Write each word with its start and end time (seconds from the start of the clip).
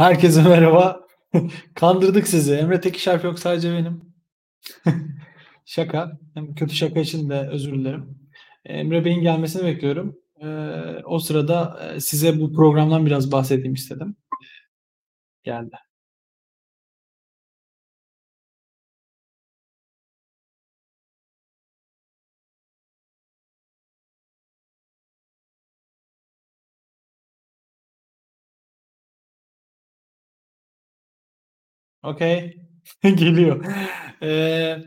Herkese 0.00 0.42
merhaba. 0.42 1.00
Kandırdık 1.74 2.28
sizi. 2.28 2.54
Emre 2.54 2.80
Tekişerf 2.80 3.24
yok 3.24 3.38
sadece 3.38 3.72
benim. 3.72 4.14
şaka. 5.66 6.18
Hem 6.34 6.54
kötü 6.54 6.74
şaka 6.74 7.00
için 7.00 7.30
de 7.30 7.48
özür 7.52 7.72
dilerim. 7.72 8.18
Emre 8.64 9.04
Bey'in 9.04 9.20
gelmesini 9.20 9.64
bekliyorum. 9.64 10.16
Ee, 10.42 10.46
o 11.04 11.18
sırada 11.18 11.80
e, 11.96 12.00
size 12.00 12.40
bu 12.40 12.52
programdan 12.52 13.06
biraz 13.06 13.32
bahsedeyim 13.32 13.74
istedim. 13.74 14.16
Geldi. 15.44 15.76
Okey. 32.02 32.60
Geliyor. 33.02 33.64
Ee, 34.22 34.78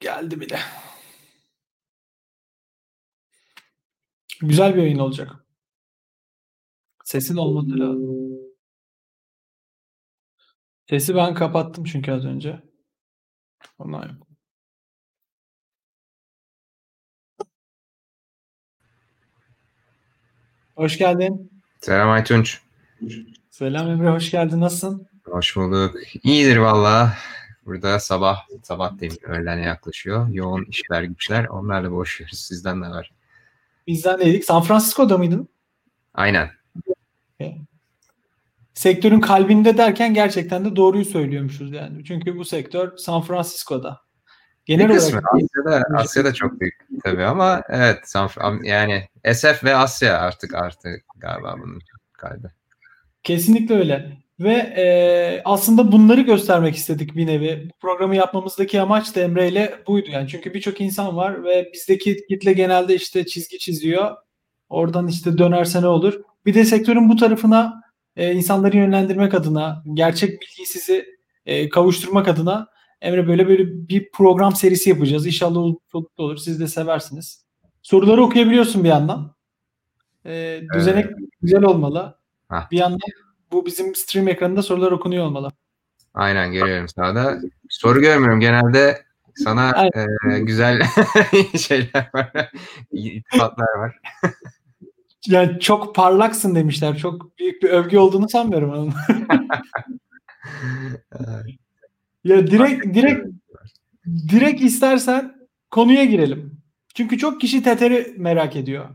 geldi 0.00 0.40
bile. 0.40 0.58
Güzel 4.40 4.76
bir 4.76 4.82
oyun 4.82 4.98
olacak. 4.98 5.46
Sesin 7.04 7.36
olmadı 7.36 7.78
lazım. 7.80 8.36
Sesi 10.88 11.14
ben 11.14 11.34
kapattım 11.34 11.84
çünkü 11.84 12.12
az 12.12 12.24
önce. 12.24 12.62
Ondan 13.78 14.02
yok. 14.08 14.26
Hoş 20.74 20.98
geldin. 20.98 21.50
Selam 21.80 22.10
Aytunç. 22.10 22.60
Selam 23.58 23.90
Emre, 23.90 24.10
hoş 24.10 24.30
geldin. 24.30 24.60
Nasılsın? 24.60 25.06
Hoş 25.24 25.56
bulduk. 25.56 25.94
İyidir 26.22 26.56
valla. 26.56 27.14
Burada 27.66 28.00
sabah, 28.00 28.46
sabah 28.62 28.98
değil, 28.98 29.20
öğlene 29.22 29.62
yaklaşıyor. 29.62 30.28
Yoğun 30.28 30.64
işler 30.64 31.02
güçler. 31.02 31.44
Onlarla 31.44 31.92
boşuyoruz. 31.92 32.38
Sizden 32.38 32.80
ne 32.80 32.90
var? 32.90 33.12
Bizden 33.86 34.20
neydik? 34.20 34.44
San 34.44 34.62
Francisco'da 34.62 35.18
mıydın? 35.18 35.48
Aynen. 36.14 36.50
Sektörün 38.74 39.20
kalbinde 39.20 39.78
derken 39.78 40.14
gerçekten 40.14 40.64
de 40.64 40.76
doğruyu 40.76 41.04
söylüyormuşuz 41.04 41.72
yani. 41.72 42.04
Çünkü 42.04 42.36
bu 42.36 42.44
sektör 42.44 42.96
San 42.96 43.22
Francisco'da. 43.22 44.00
Genel 44.64 44.88
bir 44.88 44.94
kısmı 44.94 45.18
olarak 45.18 45.34
Asya'da, 45.34 45.98
Asya'da 45.98 46.34
çok 46.34 46.60
büyük 46.60 46.74
tabii 47.04 47.24
ama 47.24 47.62
evet 47.68 47.98
San, 48.04 48.30
yani 48.62 49.08
SF 49.32 49.64
ve 49.64 49.76
Asya 49.76 50.18
artık 50.18 50.54
artık 50.54 51.04
galiba 51.16 51.54
bunun 51.58 51.80
kalbi. 52.12 52.48
Kesinlikle 53.26 53.74
öyle. 53.74 54.16
Ve 54.40 54.52
e, 54.52 55.42
aslında 55.44 55.92
bunları 55.92 56.20
göstermek 56.20 56.76
istedik 56.76 57.16
bir 57.16 57.26
nevi. 57.26 57.68
Bu 57.68 57.78
programı 57.80 58.16
yapmamızdaki 58.16 58.80
amaç 58.80 59.16
da 59.16 59.20
Emre 59.20 59.48
ile 59.48 59.74
buydu 59.86 60.10
yani. 60.10 60.28
Çünkü 60.28 60.54
birçok 60.54 60.80
insan 60.80 61.16
var 61.16 61.44
ve 61.44 61.70
bizdeki 61.72 62.26
kitle 62.28 62.52
genelde 62.52 62.94
işte 62.94 63.26
çizgi 63.26 63.58
çiziyor. 63.58 64.16
Oradan 64.68 65.08
işte 65.08 65.38
dönerse 65.38 65.82
ne 65.82 65.86
olur. 65.86 66.20
Bir 66.46 66.54
de 66.54 66.64
sektörün 66.64 67.08
bu 67.08 67.16
tarafına 67.16 67.82
e, 68.16 68.32
insanları 68.32 68.76
yönlendirmek 68.76 69.34
adına, 69.34 69.82
gerçek 69.94 70.40
bilgiyi 70.40 70.66
sizi 70.66 71.06
e, 71.46 71.68
kavuşturmak 71.68 72.28
adına 72.28 72.68
Emre 73.00 73.28
böyle 73.28 73.48
böyle 73.48 73.88
bir 73.88 74.10
program 74.10 74.54
serisi 74.54 74.90
yapacağız. 74.90 75.26
İnşallah 75.26 75.56
olur, 75.56 75.76
olur. 76.16 76.36
Siz 76.36 76.60
de 76.60 76.68
seversiniz. 76.68 77.44
Soruları 77.82 78.22
okuyabiliyorsun 78.22 78.84
bir 78.84 78.88
yandan. 78.88 79.34
E, 80.26 80.60
düzenek 80.74 81.06
evet. 81.06 81.16
güzel 81.42 81.62
olmalı. 81.62 82.18
Heh. 82.50 82.70
Bir 82.70 82.78
yandan 82.78 82.98
bu 83.52 83.66
bizim 83.66 83.94
stream 83.94 84.28
ekranında 84.28 84.62
sorular 84.62 84.92
okunuyor 84.92 85.26
olmalı. 85.26 85.52
Aynen 86.14 86.52
görüyorum 86.52 86.88
sağda. 86.88 87.38
Soru 87.68 88.00
görmüyorum. 88.00 88.40
Genelde 88.40 89.04
sana 89.34 89.86
e, 89.86 90.40
güzel 90.40 90.82
şeyler 91.58 92.10
var. 92.14 92.50
İltifatlar 92.92 93.78
var. 93.78 94.00
yani 95.26 95.60
çok 95.60 95.94
parlaksın 95.94 96.54
demişler. 96.54 96.98
Çok 96.98 97.38
büyük 97.38 97.62
bir 97.62 97.68
övgü 97.68 97.98
olduğunu 97.98 98.28
sanmıyorum 98.28 98.70
onun. 98.70 98.94
ya 102.24 102.46
direkt 102.46 102.94
direkt 102.94 103.26
direkt 104.06 104.60
istersen 104.60 105.48
konuya 105.70 106.04
girelim. 106.04 106.60
Çünkü 106.94 107.18
çok 107.18 107.40
kişi 107.40 107.62
Tether'i 107.62 108.14
merak 108.16 108.56
ediyor. 108.56 108.88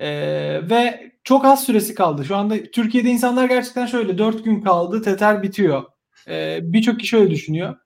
Ee, 0.00 0.60
ve 0.70 1.12
çok 1.24 1.44
az 1.44 1.64
süresi 1.64 1.94
kaldı. 1.94 2.24
Şu 2.24 2.36
anda 2.36 2.62
Türkiye'de 2.62 3.08
insanlar 3.08 3.44
gerçekten 3.48 3.86
şöyle 3.86 4.18
4 4.18 4.44
gün 4.44 4.60
kaldı 4.60 5.02
Tether 5.02 5.42
bitiyor. 5.42 5.82
Ee, 6.28 6.58
Birçok 6.62 7.00
kişi 7.00 7.16
öyle 7.16 7.30
düşünüyor. 7.30 7.76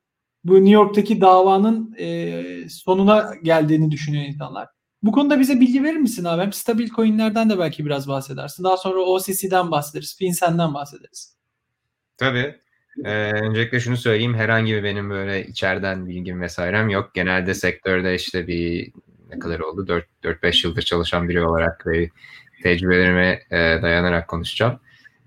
Bu 0.44 0.54
New 0.54 0.70
York'taki 0.70 1.20
davanın 1.20 1.94
e, 1.98 2.42
sonuna 2.68 3.34
geldiğini 3.42 3.90
düşünüyor 3.90 4.24
insanlar. 4.24 4.68
Bu 5.02 5.12
konuda 5.12 5.40
bize 5.40 5.60
bilgi 5.60 5.82
verir 5.82 5.96
misin 5.96 6.24
abi? 6.24 6.42
Hem 6.42 6.52
stabil 6.52 6.88
coinlerden 6.88 7.50
de 7.50 7.58
belki 7.58 7.84
biraz 7.84 8.08
bahsedersin. 8.08 8.64
Daha 8.64 8.76
sonra 8.76 9.00
OCC'den 9.00 9.70
bahsederiz. 9.70 10.16
FinCEN'den 10.18 10.74
bahsederiz. 10.74 11.36
Tabii. 12.16 12.54
Ee, 13.04 13.30
öncelikle 13.30 13.80
şunu 13.80 13.96
söyleyeyim. 13.96 14.34
Herhangi 14.34 14.72
bir 14.72 14.84
benim 14.84 15.10
böyle 15.10 15.46
içeriden 15.46 16.06
bilgim 16.06 16.40
vesairem 16.40 16.88
yok. 16.88 17.10
Genelde 17.14 17.54
sektörde 17.54 18.14
işte 18.14 18.46
bir 18.46 18.92
ne 19.32 19.38
kadar 19.38 19.60
oldu? 19.60 20.02
4-5 20.22 20.66
yıldır 20.66 20.82
çalışan 20.82 21.28
biri 21.28 21.42
olarak 21.46 21.86
ve 21.86 22.10
tecrübelerime 22.62 23.42
e, 23.50 23.82
dayanarak 23.82 24.28
konuşacağım. 24.28 24.80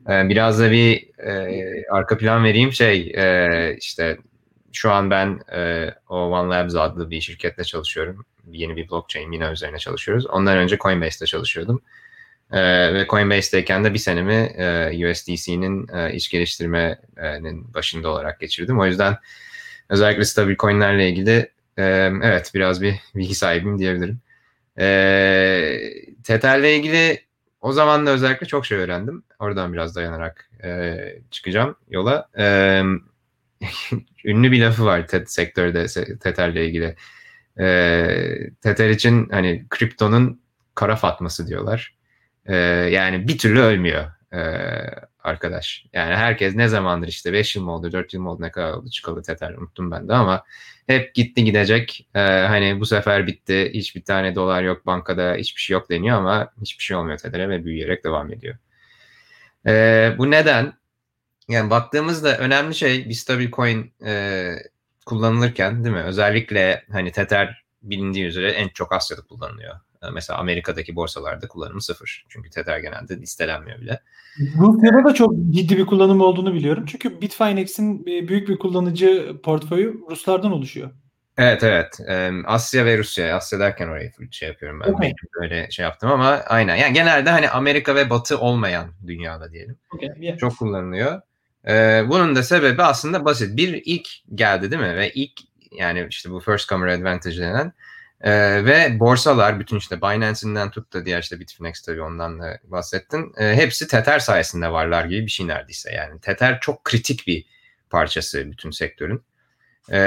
E, 0.09 0.29
biraz 0.29 0.59
da 0.59 0.71
bir 0.71 1.19
e, 1.19 1.83
arka 1.91 2.17
plan 2.17 2.43
vereyim. 2.43 2.73
Şey 2.73 3.13
e, 3.15 3.75
işte 3.79 4.17
şu 4.73 4.91
an 4.91 5.11
ben 5.11 5.39
e, 5.53 5.91
o 6.09 6.15
One 6.15 6.55
Labs 6.55 6.75
adlı 6.75 7.09
bir 7.09 7.21
şirkette 7.21 7.63
çalışıyorum. 7.63 8.25
Yeni 8.51 8.75
bir 8.75 8.89
blockchain 8.89 9.29
Mina 9.29 9.51
üzerine 9.51 9.77
çalışıyoruz. 9.77 10.27
Ondan 10.27 10.57
önce 10.57 10.77
Coinbase'de 10.77 11.25
çalışıyordum. 11.25 11.81
E, 12.51 12.93
ve 12.93 13.07
Coinbase'deyken 13.09 13.83
de 13.83 13.93
bir 13.93 13.99
senemi 13.99 14.33
e, 14.33 15.11
USDC'nin 15.11 15.87
e, 15.93 16.13
iş 16.13 16.29
geliştirmenin 16.29 17.73
başında 17.73 18.09
olarak 18.09 18.39
geçirdim. 18.39 18.79
O 18.79 18.85
yüzden 18.85 19.17
özellikle 19.89 20.25
stabil 20.25 20.55
coinlerle 20.55 21.09
ilgili 21.09 21.51
evet 22.23 22.51
biraz 22.55 22.81
bir 22.81 22.95
bilgi 23.15 23.35
sahibiyim 23.35 23.79
diyebilirim. 23.79 24.19
E, 24.79 24.85
Tether'le 26.23 26.77
ilgili 26.77 27.21
o 27.61 27.71
zaman 27.71 28.05
da 28.05 28.11
özellikle 28.11 28.47
çok 28.47 28.65
şey 28.65 28.77
öğrendim. 28.77 29.23
Oradan 29.39 29.73
biraz 29.73 29.95
dayanarak 29.95 30.49
e, 30.63 30.97
çıkacağım 31.31 31.75
yola. 31.89 32.29
E, 32.37 32.81
ünlü 34.25 34.51
bir 34.51 34.61
lafı 34.61 34.85
var 34.85 35.07
TED 35.07 35.27
sektörde 35.27 35.85
Tether'le 36.19 36.65
ilgili. 36.65 36.95
E, 37.59 37.67
Tether 38.61 38.89
için 38.89 39.29
hani 39.29 39.65
kriptonun 39.69 40.41
kara 40.75 40.95
fatması 40.95 41.47
diyorlar. 41.47 41.97
E, 42.45 42.55
yani 42.91 43.27
bir 43.27 43.37
türlü 43.37 43.59
ölmüyor 43.59 44.16
e, 44.33 44.39
arkadaş. 45.23 45.85
Yani 45.93 46.15
herkes 46.15 46.55
ne 46.55 46.67
zamandır 46.67 47.07
işte 47.07 47.33
5 47.33 47.55
yıl 47.55 47.63
mı 47.63 47.71
oldu 47.71 47.91
4 47.91 48.13
yıl 48.13 48.21
mı 48.21 48.31
oldu 48.31 48.41
ne 48.41 48.51
kadar 48.51 48.71
oldu 48.73 48.89
çıkalı 48.89 49.23
Tether 49.23 49.53
unuttum 49.53 49.91
ben 49.91 50.07
de 50.07 50.13
ama 50.13 50.43
hep 50.87 51.15
gitti 51.15 51.43
gidecek. 51.43 52.07
E, 52.15 52.19
hani 52.19 52.79
bu 52.79 52.85
sefer 52.85 53.27
bitti 53.27 53.71
hiçbir 53.73 54.03
tane 54.03 54.35
dolar 54.35 54.63
yok 54.63 54.85
bankada 54.85 55.35
hiçbir 55.35 55.61
şey 55.61 55.73
yok 55.73 55.89
deniyor 55.89 56.17
ama 56.17 56.51
hiçbir 56.61 56.83
şey 56.83 56.97
olmuyor 56.97 57.17
Tether'e 57.17 57.49
ve 57.49 57.65
büyüyerek 57.65 58.03
devam 58.03 58.33
ediyor. 58.33 58.57
E, 59.67 60.15
bu 60.17 60.31
neden? 60.31 60.73
Yani 61.49 61.69
baktığımızda 61.69 62.37
önemli 62.37 62.75
şey 62.75 63.09
bir 63.09 63.13
stabil 63.13 63.51
coin 63.51 63.93
e, 64.05 64.53
kullanılırken 65.05 65.83
değil 65.83 65.95
mi? 65.95 66.01
Özellikle 66.01 66.85
hani 66.91 67.11
Tether 67.11 67.63
bilindiği 67.81 68.25
üzere 68.25 68.51
en 68.51 68.69
çok 68.69 68.93
Asya'da 68.93 69.21
kullanılıyor. 69.21 69.79
E, 70.03 70.09
mesela 70.13 70.39
Amerika'daki 70.39 70.95
borsalarda 70.95 71.47
kullanımı 71.47 71.81
sıfır. 71.81 72.25
Çünkü 72.29 72.49
Tether 72.49 72.79
genelde 72.79 73.17
listelenmiyor 73.17 73.81
bile. 73.81 74.01
Rusya'da 74.57 75.09
da 75.09 75.13
çok 75.13 75.33
ciddi 75.49 75.77
bir 75.77 75.85
kullanım 75.85 76.21
olduğunu 76.21 76.53
biliyorum. 76.53 76.85
Çünkü 76.87 77.21
Bitfinex'in 77.21 78.05
büyük 78.05 78.49
bir 78.49 78.59
kullanıcı 78.59 79.35
portföyü 79.43 80.01
Ruslardan 80.09 80.51
oluşuyor. 80.51 80.91
Evet 81.37 81.63
evet. 81.63 81.99
Asya 82.45 82.85
ve 82.85 82.97
Rusya. 82.97 83.35
Asya 83.35 83.59
derken 83.59 83.87
orayı 83.87 84.11
şey 84.31 84.49
yapıyorum 84.49 84.79
ben. 84.79 84.93
Okay. 84.93 85.13
Böyle 85.41 85.71
şey 85.71 85.83
yaptım 85.83 86.11
ama 86.11 86.27
aynen. 86.27 86.75
Yani 86.75 86.93
genelde 86.93 87.29
hani 87.29 87.49
Amerika 87.49 87.95
ve 87.95 88.09
Batı 88.09 88.39
olmayan 88.39 88.91
dünyada 89.07 89.51
diyelim. 89.51 89.77
Okay, 89.95 90.09
yeah. 90.19 90.37
Çok 90.37 90.57
kullanılıyor. 90.57 91.21
Ee, 91.67 92.03
bunun 92.09 92.35
da 92.35 92.43
sebebi 92.43 92.83
aslında 92.83 93.25
basit. 93.25 93.57
Bir 93.57 93.81
ilk 93.85 94.07
geldi 94.35 94.71
değil 94.71 94.81
mi? 94.81 94.95
Ve 94.95 95.11
ilk 95.11 95.31
yani 95.71 96.07
işte 96.09 96.31
bu 96.31 96.39
first 96.39 96.69
comer 96.69 96.87
advantage 96.87 97.37
denen 97.37 97.73
e, 98.21 98.65
ve 98.65 98.99
borsalar 98.99 99.59
bütün 99.59 99.77
işte 99.77 100.01
Binance'inden 100.01 100.71
tut 100.71 100.93
da 100.93 101.05
diğer 101.05 101.21
işte 101.21 101.39
Bitfinex 101.39 101.81
tabii 101.81 102.01
ondan 102.01 102.39
da 102.39 102.59
bahsettin. 102.63 103.33
E, 103.37 103.55
hepsi 103.55 103.87
Tether 103.87 104.19
sayesinde 104.19 104.71
varlar 104.71 105.05
gibi 105.05 105.25
bir 105.25 105.31
şey 105.31 105.47
neredeyse. 105.47 105.93
Yani 105.93 106.21
Tether 106.21 106.59
çok 106.59 106.83
kritik 106.83 107.27
bir 107.27 107.45
parçası 107.89 108.51
bütün 108.51 108.71
sektörün. 108.71 109.23
E, 109.91 109.99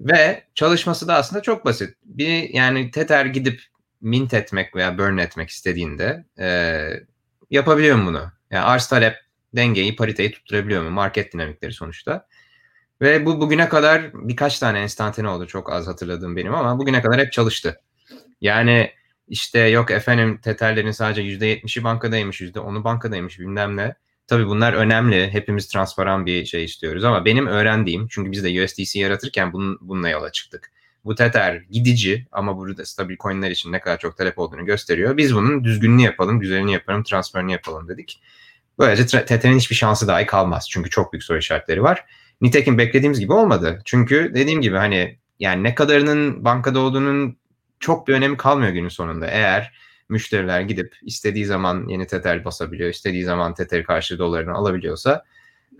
ve 0.00 0.44
çalışması 0.54 1.08
da 1.08 1.14
aslında 1.14 1.42
çok 1.42 1.64
basit. 1.64 1.94
Bir 2.04 2.54
yani 2.54 2.90
Tether 2.90 3.26
gidip 3.26 3.60
mint 4.00 4.34
etmek 4.34 4.76
veya 4.76 4.98
burn 4.98 5.18
etmek 5.18 5.50
istediğinde 5.50 6.24
e, 6.38 6.88
yapabiliyorum 7.50 8.06
bunu. 8.06 8.32
Yani 8.50 8.64
arz 8.64 8.86
talep 8.86 9.16
dengeyi, 9.56 9.96
pariteyi 9.96 10.32
tutturabiliyor 10.32 10.82
mu? 10.82 10.90
Market 10.90 11.32
dinamikleri 11.32 11.72
sonuçta. 11.72 12.26
Ve 13.00 13.26
bu 13.26 13.40
bugüne 13.40 13.68
kadar 13.68 14.28
birkaç 14.28 14.58
tane 14.58 14.80
enstantane 14.80 15.28
oldu 15.28 15.46
çok 15.46 15.72
az 15.72 15.86
hatırladığım 15.86 16.36
benim 16.36 16.54
ama 16.54 16.78
bugüne 16.78 17.02
kadar 17.02 17.20
hep 17.20 17.32
çalıştı. 17.32 17.80
Yani 18.40 18.90
işte 19.28 19.58
yok 19.58 19.90
efendim 19.90 20.40
Tether'lerin 20.42 20.90
sadece 20.90 21.22
%70'i 21.22 21.84
bankadaymış, 21.84 22.40
%10'u 22.40 22.84
bankadaymış 22.84 23.38
bilmem 23.38 23.76
ne. 23.76 23.94
Tabii 24.26 24.46
bunlar 24.46 24.72
önemli. 24.72 25.30
Hepimiz 25.30 25.68
transparan 25.68 26.26
bir 26.26 26.44
şey 26.44 26.64
istiyoruz 26.64 27.04
ama 27.04 27.24
benim 27.24 27.46
öğrendiğim 27.46 28.08
çünkü 28.08 28.32
biz 28.32 28.44
de 28.44 28.64
USDC 28.64 29.00
yaratırken 29.00 29.52
bunun, 29.52 29.78
bununla 29.80 30.08
yola 30.08 30.32
çıktık. 30.32 30.72
Bu 31.04 31.14
Tether 31.14 31.54
gidici 31.70 32.26
ama 32.32 32.56
burada 32.56 32.84
stabil 32.84 33.16
coinler 33.16 33.50
için 33.50 33.72
ne 33.72 33.80
kadar 33.80 33.98
çok 33.98 34.16
talep 34.16 34.38
olduğunu 34.38 34.64
gösteriyor. 34.64 35.16
Biz 35.16 35.34
bunun 35.34 35.64
düzgününü 35.64 36.02
yapalım, 36.02 36.40
güzelini 36.40 36.72
yapalım, 36.72 37.02
transferini 37.02 37.52
yapalım 37.52 37.88
dedik. 37.88 38.20
Böylece 38.78 39.24
Tether'in 39.24 39.56
hiçbir 39.58 39.76
şansı 39.76 40.08
dahi 40.08 40.26
kalmaz. 40.26 40.66
Çünkü 40.70 40.90
çok 40.90 41.12
büyük 41.12 41.24
soru 41.24 41.38
işaretleri 41.38 41.82
var. 41.82 42.04
Nitekim 42.40 42.78
beklediğimiz 42.78 43.20
gibi 43.20 43.32
olmadı. 43.32 43.82
Çünkü 43.84 44.32
dediğim 44.34 44.60
gibi 44.60 44.76
hani 44.76 45.18
yani 45.40 45.62
ne 45.62 45.74
kadarının 45.74 46.44
bankada 46.44 46.78
olduğunun 46.78 47.36
çok 47.80 48.08
bir 48.08 48.14
önemi 48.14 48.36
kalmıyor 48.36 48.72
günün 48.72 48.88
sonunda. 48.88 49.26
Eğer 49.26 49.72
müşteriler 50.08 50.60
gidip 50.60 50.96
istediği 51.02 51.44
zaman 51.44 51.88
yeni 51.88 52.06
Tether 52.06 52.44
basabiliyor, 52.44 52.90
istediği 52.90 53.24
zaman 53.24 53.54
Tether 53.54 53.84
karşı 53.84 54.18
dolarını 54.18 54.54
alabiliyorsa 54.54 55.24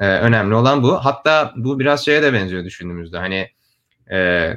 e, 0.00 0.06
önemli 0.06 0.54
olan 0.54 0.82
bu. 0.82 1.04
Hatta 1.04 1.52
bu 1.56 1.78
biraz 1.78 2.04
şeye 2.04 2.22
de 2.22 2.32
benziyor 2.32 2.64
düşündüğümüzde. 2.64 3.18
Hani 3.18 3.50
e, 4.10 4.50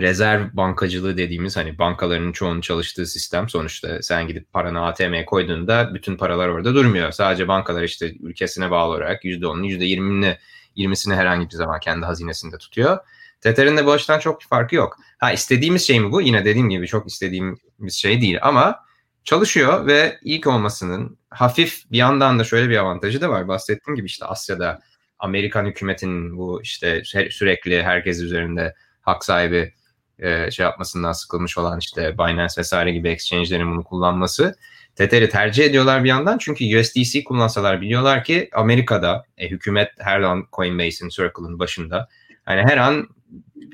rezerv 0.00 0.48
bankacılığı 0.52 1.16
dediğimiz 1.16 1.56
hani 1.56 1.78
bankaların 1.78 2.32
çoğunun 2.32 2.60
çalıştığı 2.60 3.06
sistem 3.06 3.48
sonuçta 3.48 4.02
sen 4.02 4.26
gidip 4.26 4.52
paranı 4.52 4.86
ATM'ye 4.86 5.24
koyduğunda 5.24 5.94
bütün 5.94 6.16
paralar 6.16 6.48
orada 6.48 6.74
durmuyor. 6.74 7.12
Sadece 7.12 7.48
bankalar 7.48 7.82
işte 7.82 8.12
ülkesine 8.20 8.70
bağlı 8.70 8.90
olarak 8.90 9.24
%10'unu 9.24 9.66
%20'ini 9.66 10.36
20'sini 10.76 11.14
herhangi 11.14 11.50
bir 11.50 11.54
zaman 11.54 11.80
kendi 11.80 12.06
hazinesinde 12.06 12.58
tutuyor. 12.58 12.98
Tether'in 13.40 13.76
de 13.76 13.86
bu 13.86 13.92
açıdan 13.92 14.18
çok 14.18 14.40
bir 14.40 14.46
farkı 14.46 14.74
yok. 14.74 14.96
Ha 15.18 15.32
istediğimiz 15.32 15.86
şey 15.86 16.00
mi 16.00 16.12
bu? 16.12 16.20
Yine 16.20 16.44
dediğim 16.44 16.68
gibi 16.70 16.86
çok 16.86 17.08
istediğimiz 17.08 17.94
şey 17.94 18.20
değil 18.20 18.38
ama 18.42 18.84
çalışıyor 19.24 19.86
ve 19.86 20.18
ilk 20.22 20.46
olmasının 20.46 21.18
hafif 21.30 21.90
bir 21.90 21.98
yandan 21.98 22.38
da 22.38 22.44
şöyle 22.44 22.70
bir 22.70 22.76
avantajı 22.76 23.20
da 23.20 23.30
var. 23.30 23.48
Bahsettiğim 23.48 23.96
gibi 23.96 24.06
işte 24.06 24.26
Asya'da 24.26 24.80
Amerikan 25.18 25.66
hükümetinin 25.66 26.38
bu 26.38 26.62
işte 26.62 27.02
sürekli 27.30 27.82
herkes 27.82 28.20
üzerinde 28.20 28.74
hak 29.00 29.24
sahibi 29.24 29.74
e, 30.18 30.50
şey 30.50 30.64
yapmasından 30.64 31.12
sıkılmış 31.12 31.58
olan 31.58 31.78
işte 31.78 32.18
Binance 32.18 32.54
vesaire 32.58 32.92
gibi 32.92 33.08
exchange'lerin 33.08 33.70
bunu 33.70 33.84
kullanması 33.84 34.56
Tether'i 35.00 35.28
tercih 35.28 35.64
ediyorlar 35.64 36.04
bir 36.04 36.08
yandan 36.08 36.38
çünkü 36.38 36.78
USDC 36.78 37.24
kullansalar 37.24 37.80
biliyorlar 37.80 38.24
ki 38.24 38.48
Amerika'da 38.52 39.24
e, 39.38 39.50
hükümet 39.50 39.90
her 39.98 40.20
an 40.20 40.46
Coinbase'in 40.52 41.08
Circle'ın 41.08 41.58
başında 41.58 42.08
hani 42.44 42.62
her 42.62 42.76
an 42.76 43.08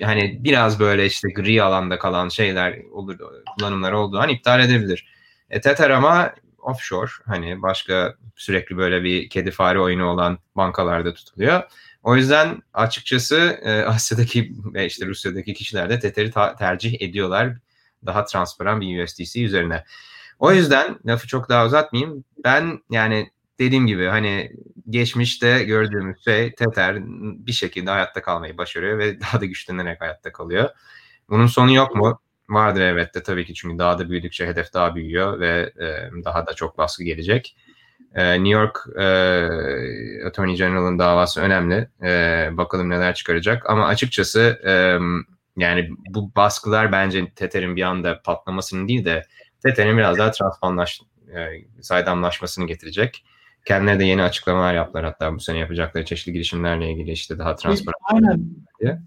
hani 0.02 0.44
biraz 0.44 0.80
böyle 0.80 1.06
işte 1.06 1.28
gri 1.28 1.62
alanda 1.62 1.98
kalan 1.98 2.28
şeyler 2.28 2.82
olur 2.92 3.18
kullanımlar 3.58 3.92
olduğu 3.92 4.18
an 4.18 4.28
iptal 4.28 4.60
edebilir. 4.60 5.06
E, 5.50 5.60
Tether 5.60 5.90
ama 5.90 6.34
offshore 6.58 7.10
hani 7.24 7.62
başka 7.62 8.14
sürekli 8.36 8.76
böyle 8.76 9.02
bir 9.02 9.28
kedi 9.28 9.50
fare 9.50 9.80
oyunu 9.80 10.04
olan 10.04 10.38
bankalarda 10.56 11.14
tutuluyor. 11.14 11.62
O 12.02 12.16
yüzden 12.16 12.62
açıkçası 12.74 13.60
e, 13.62 13.82
Asya'daki 13.82 14.52
ve 14.74 14.86
işte 14.86 15.06
Rusya'daki 15.06 15.54
kişiler 15.54 15.90
de 15.90 15.98
Tether'i 15.98 16.30
ta- 16.30 16.56
tercih 16.56 17.02
ediyorlar 17.02 17.56
daha 18.06 18.24
transparan 18.24 18.80
bir 18.80 19.04
USDC 19.04 19.44
üzerine. 19.44 19.84
O 20.38 20.52
yüzden 20.52 20.98
lafı 21.06 21.26
çok 21.26 21.48
daha 21.48 21.66
uzatmayayım. 21.66 22.24
Ben 22.44 22.78
yani 22.90 23.30
dediğim 23.58 23.86
gibi 23.86 24.06
hani 24.06 24.52
geçmişte 24.90 25.64
gördüğümüz 25.64 26.24
şey 26.24 26.54
Tether 26.54 26.96
bir 27.46 27.52
şekilde 27.52 27.90
hayatta 27.90 28.22
kalmayı 28.22 28.58
başarıyor 28.58 28.98
ve 28.98 29.20
daha 29.20 29.40
da 29.40 29.44
güçlenerek 29.44 30.00
hayatta 30.00 30.32
kalıyor. 30.32 30.70
Bunun 31.30 31.46
sonu 31.46 31.74
yok 31.74 31.96
mu? 31.96 32.20
Vardır 32.48 32.80
evet 32.80 33.14
de 33.14 33.22
tabii 33.22 33.44
ki 33.44 33.54
çünkü 33.54 33.78
daha 33.78 33.98
da 33.98 34.10
büyüdükçe 34.10 34.46
hedef 34.46 34.72
daha 34.72 34.94
büyüyor 34.94 35.40
ve 35.40 35.72
e, 35.80 36.10
daha 36.24 36.46
da 36.46 36.54
çok 36.54 36.78
baskı 36.78 37.04
gelecek. 37.04 37.56
E, 38.14 38.34
New 38.34 38.48
York 38.48 38.78
e, 38.96 40.26
Attorney 40.26 40.56
General'ın 40.56 40.98
davası 40.98 41.40
önemli. 41.40 41.88
E, 42.02 42.48
bakalım 42.52 42.90
neler 42.90 43.14
çıkaracak 43.14 43.70
ama 43.70 43.86
açıkçası 43.86 44.60
e, 44.64 44.72
yani 45.56 45.90
bu 46.08 46.34
baskılar 46.36 46.92
bence 46.92 47.30
Tether'in 47.30 47.76
bir 47.76 47.82
anda 47.82 48.22
patlamasını 48.22 48.88
değil 48.88 49.04
de 49.04 49.22
Tether'in 49.66 49.98
biraz 49.98 50.18
daha 50.18 50.30
transpanlaş, 50.30 51.00
e, 51.28 51.82
saydamlaşmasını 51.82 52.66
getirecek. 52.66 53.24
Kendileri 53.64 53.98
de 53.98 54.04
yeni 54.04 54.22
açıklamalar 54.22 54.74
yaptılar 54.74 55.04
hatta 55.04 55.34
bu 55.34 55.40
sene 55.40 55.58
yapacakları 55.58 56.04
çeşitli 56.04 56.32
girişimlerle 56.32 56.92
ilgili 56.92 57.10
işte 57.10 57.38
daha 57.38 57.56
transparan. 57.56 57.98
Aynen. 58.12 58.50
Diye. 58.80 58.98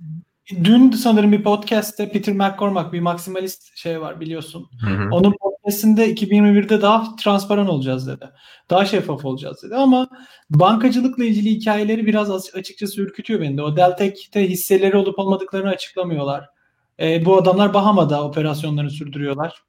Dün 0.64 0.92
sanırım 0.92 1.32
bir 1.32 1.44
podcast'te 1.44 2.12
Peter 2.12 2.36
McCormack 2.36 2.94
bir 2.94 3.00
maksimalist 3.00 3.78
şey 3.78 4.02
var 4.02 4.20
biliyorsun. 4.20 4.70
Hı 4.82 4.90
hı. 4.90 5.10
Onun 5.12 5.34
podcast'inde 5.42 6.14
2021'de 6.14 6.82
daha 6.82 7.16
transparan 7.16 7.68
olacağız 7.68 8.08
dedi. 8.08 8.30
Daha 8.70 8.86
şeffaf 8.86 9.26
olacağız 9.26 9.64
dedi 9.64 9.76
ama 9.76 10.10
bankacılıkla 10.50 11.26
ilgili 11.26 11.50
hikayeleri 11.50 12.06
biraz 12.06 12.56
açıkçası 12.56 13.02
ürkütüyor 13.02 13.42
beni 13.42 13.58
de. 13.58 13.62
O 13.64 13.76
Deltek'te 13.76 14.50
hisseleri 14.50 14.98
olup 14.98 15.20
olmadıklarını 15.20 15.70
açıklamıyorlar. 15.70 16.50
E, 17.00 17.26
bu 17.26 17.38
adamlar 17.38 17.74
Bahama'da 17.74 18.24
operasyonlarını 18.24 18.92
sürdürüyorlar. 18.92 19.64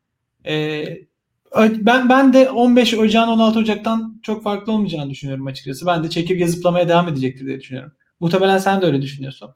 E, 0.46 0.84
ben 1.56 2.08
ben 2.08 2.32
de 2.32 2.50
15 2.50 2.94
Ocak'ın 2.94 3.28
16 3.28 3.58
Ocak'tan 3.58 4.20
çok 4.22 4.42
farklı 4.42 4.72
olmayacağını 4.72 5.10
düşünüyorum 5.10 5.46
açıkçası. 5.46 5.87
Ben 5.87 6.04
de 6.04 6.10
çekirge 6.10 6.46
zıplamaya 6.46 6.88
devam 6.88 7.08
edecektir 7.08 7.46
diye 7.46 7.60
düşünüyorum. 7.60 7.92
Muhtemelen 8.20 8.58
sen 8.58 8.82
de 8.82 8.87
öyle 8.87 9.02
düşünüyorsun. 9.02 9.50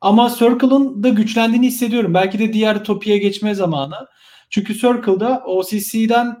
Ama 0.00 0.34
Circle'ın 0.38 1.02
da 1.02 1.08
güçlendiğini 1.08 1.66
hissediyorum. 1.66 2.14
Belki 2.14 2.38
de 2.38 2.52
diğer 2.52 2.84
topiye 2.84 3.18
geçme 3.18 3.54
zamanı. 3.54 4.06
Çünkü 4.50 4.74
Circle'da 4.74 5.42
OCC'den 5.46 6.36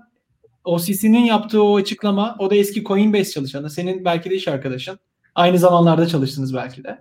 OCC'nin 0.64 1.24
yaptığı 1.24 1.62
o 1.62 1.76
açıklama 1.76 2.36
o 2.38 2.50
da 2.50 2.54
eski 2.54 2.84
Coinbase 2.84 3.30
çalışanı. 3.30 3.70
Senin 3.70 4.04
belki 4.04 4.30
de 4.30 4.34
iş 4.34 4.48
arkadaşın. 4.48 4.98
Aynı 5.34 5.58
zamanlarda 5.58 6.06
çalıştınız 6.06 6.54
belki 6.54 6.84
de. 6.84 6.98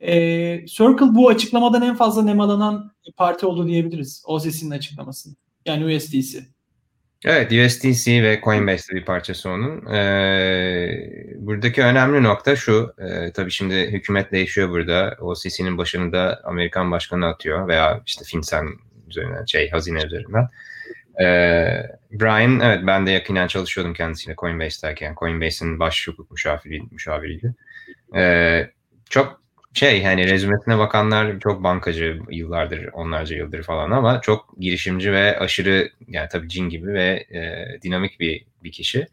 Ee, 0.00 0.66
Circle 0.66 1.14
bu 1.14 1.28
açıklamadan 1.28 1.82
en 1.82 1.96
fazla 1.96 2.22
nemalanan 2.22 2.92
parti 3.16 3.46
oldu 3.46 3.66
diyebiliriz. 3.66 4.22
OCC'nin 4.26 4.70
açıklamasını. 4.70 5.34
Yani 5.66 5.96
USDC. 5.96 6.52
Evet 7.24 7.52
USDC 7.52 8.22
ve 8.22 8.40
Coinbase 8.44 8.94
bir 8.94 9.04
parçası 9.04 9.50
onun. 9.50 9.86
Ee, 9.94 11.10
buradaki 11.36 11.82
önemli 11.82 12.22
nokta 12.22 12.56
şu. 12.56 12.94
E, 12.98 13.32
tabii 13.32 13.50
şimdi 13.50 13.74
hükümet 13.74 14.32
değişiyor 14.32 14.70
burada. 14.70 15.16
OCC'nin 15.20 15.78
başını 15.78 16.12
da 16.12 16.40
Amerikan 16.44 16.90
başkanı 16.90 17.26
atıyor 17.26 17.68
veya 17.68 18.02
işte 18.06 18.24
FinCEN 18.24 18.68
üzerinden 19.08 19.44
şey 19.44 19.70
hazine 19.70 20.02
üzerinden. 20.02 20.48
Ee, 21.20 21.82
Brian 22.12 22.60
evet 22.60 22.80
ben 22.86 23.06
de 23.06 23.10
yakinen 23.10 23.46
çalışıyordum 23.46 23.94
kendisiyle 23.94 24.36
Coinbase'deyken. 24.36 25.14
Coinbase'in 25.14 25.80
baş 25.80 26.08
hukuk 26.08 26.30
müşaviri, 26.30 26.82
müşaviriydi. 26.90 27.54
Ee, 28.16 28.70
çok 29.10 29.41
şey 29.74 30.04
hani 30.04 30.30
rezümesine 30.30 30.78
bakanlar 30.78 31.40
çok 31.40 31.62
bankacı 31.64 32.20
yıllardır 32.30 32.88
onlarca 32.92 33.36
yıldır 33.36 33.62
falan 33.62 33.90
ama 33.90 34.20
çok 34.20 34.54
girişimci 34.58 35.12
ve 35.12 35.38
aşırı 35.38 35.90
yani 36.08 36.28
tabii 36.32 36.48
cin 36.48 36.68
gibi 36.68 36.86
ve 36.86 37.26
e, 37.30 37.66
dinamik 37.82 38.20
bir 38.20 38.44
bir 38.64 38.72
kişi. 38.72 39.06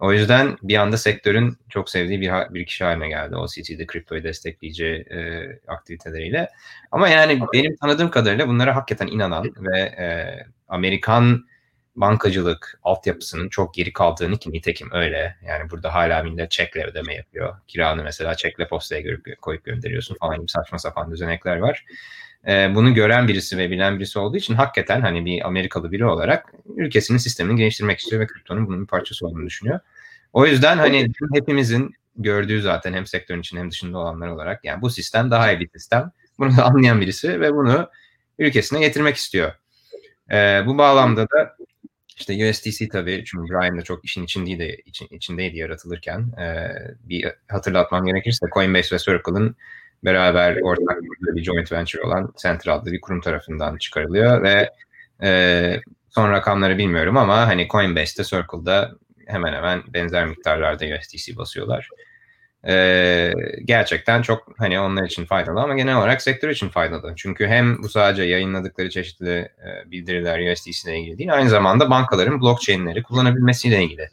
O 0.00 0.12
yüzden 0.12 0.56
bir 0.62 0.76
anda 0.76 0.96
sektörün 0.96 1.56
çok 1.68 1.90
sevdiği 1.90 2.20
bir, 2.20 2.30
bir 2.54 2.66
kişi 2.66 2.84
haline 2.84 3.08
geldi. 3.08 3.36
O 3.36 3.46
CT'de 3.46 3.86
kriptoyu 3.86 4.24
destekleyici 4.24 4.86
e, 4.86 5.48
aktiviteleriyle. 5.68 6.48
Ama 6.92 7.08
yani 7.08 7.40
benim 7.52 7.76
tanıdığım 7.76 8.10
kadarıyla 8.10 8.48
bunlara 8.48 8.76
hakikaten 8.76 9.06
inanan 9.06 9.52
ve 9.56 9.78
e, 9.78 10.06
Amerikan 10.68 11.44
bankacılık 11.96 12.78
altyapısının 12.82 13.48
çok 13.48 13.74
geri 13.74 13.92
kaldığını 13.92 14.36
ki 14.36 14.52
nitekim 14.52 14.88
öyle. 14.92 15.36
Yani 15.46 15.70
burada 15.70 15.94
hala 15.94 16.22
millet 16.22 16.50
çekle 16.50 16.84
ödeme 16.84 17.14
yapıyor. 17.14 17.56
Kiranı 17.68 18.02
mesela 18.04 18.34
çekle 18.34 18.68
postaya 18.68 19.00
görüp, 19.00 19.42
koyup 19.42 19.64
gönderiyorsun 19.64 20.14
falan 20.14 20.36
gibi 20.36 20.48
saçma 20.48 20.78
sapan 20.78 21.10
düzenekler 21.10 21.56
var. 21.56 21.84
Ee, 22.46 22.74
bunu 22.74 22.94
gören 22.94 23.28
birisi 23.28 23.58
ve 23.58 23.70
bilen 23.70 23.96
birisi 23.98 24.18
olduğu 24.18 24.36
için 24.36 24.54
hakikaten 24.54 25.00
hani 25.00 25.24
bir 25.24 25.46
Amerikalı 25.46 25.92
biri 25.92 26.04
olarak 26.04 26.52
ülkesinin 26.76 27.18
sistemini 27.18 27.56
geliştirmek 27.56 27.98
istiyor 27.98 28.22
ve 28.22 28.26
kriptonun 28.26 28.66
bunun 28.66 28.82
bir 28.82 28.86
parçası 28.86 29.26
olduğunu 29.26 29.46
düşünüyor. 29.46 29.80
O 30.32 30.46
yüzden 30.46 30.78
hani 30.78 31.12
hepimizin 31.34 31.94
gördüğü 32.16 32.62
zaten 32.62 32.92
hem 32.92 33.06
sektörün 33.06 33.40
için 33.40 33.56
hem 33.56 33.70
dışında 33.70 33.98
olanlar 33.98 34.28
olarak 34.28 34.64
yani 34.64 34.82
bu 34.82 34.90
sistem 34.90 35.30
daha 35.30 35.52
iyi 35.52 35.60
bir 35.60 35.68
sistem. 35.68 36.12
Bunu 36.38 36.56
da 36.56 36.64
anlayan 36.64 37.00
birisi 37.00 37.40
ve 37.40 37.54
bunu 37.54 37.90
ülkesine 38.38 38.80
getirmek 38.80 39.16
istiyor. 39.16 39.52
Ee, 40.32 40.62
bu 40.66 40.78
bağlamda 40.78 41.22
da 41.22 41.56
işte 42.22 42.50
USDC 42.50 42.88
tabii 42.88 43.24
çünkü 43.26 43.52
Brian 43.52 43.78
da 43.78 43.82
çok 43.82 44.04
işin 44.04 44.24
içindeydi, 44.24 44.82
için, 44.86 45.08
içindeydi 45.10 45.58
yaratılırken. 45.58 46.20
E, 46.20 46.70
bir 47.04 47.26
hatırlatmam 47.48 48.06
gerekirse 48.06 48.46
Coinbase 48.54 48.94
ve 48.94 48.98
Circle'ın 48.98 49.56
beraber 50.04 50.60
ortak 50.62 50.98
bir 51.34 51.44
joint 51.44 51.72
venture 51.72 52.02
olan 52.02 52.34
Central 52.42 52.76
adlı 52.76 52.92
bir 52.92 53.00
kurum 53.00 53.20
tarafından 53.20 53.76
çıkarılıyor 53.76 54.42
ve 54.42 54.70
e, 55.22 55.80
son 56.10 56.30
rakamları 56.30 56.78
bilmiyorum 56.78 57.16
ama 57.16 57.46
hani 57.46 57.68
Coinbase'de 57.68 58.24
Circle'da 58.24 58.92
hemen 59.26 59.52
hemen 59.52 59.82
benzer 59.94 60.26
miktarlarda 60.26 60.84
USDC 60.84 61.36
basıyorlar. 61.36 61.88
Ee, 62.68 63.32
gerçekten 63.64 64.22
çok 64.22 64.48
hani 64.58 64.80
onlar 64.80 65.04
için 65.04 65.24
faydalı 65.24 65.60
ama 65.60 65.74
genel 65.74 65.96
olarak 65.96 66.22
sektör 66.22 66.48
için 66.48 66.68
faydalı. 66.68 67.12
Çünkü 67.16 67.46
hem 67.46 67.82
bu 67.82 67.88
sadece 67.88 68.22
yayınladıkları 68.22 68.90
çeşitli 68.90 69.30
e, 69.30 69.90
bildiriler 69.90 70.52
USDC 70.52 70.90
ile 70.90 70.98
ilgili 70.98 71.18
değil, 71.18 71.34
aynı 71.34 71.50
zamanda 71.50 71.90
bankaların 71.90 72.40
blockchain'leri 72.40 73.02
kullanabilmesiyle 73.02 73.84
ilgili. 73.84 74.08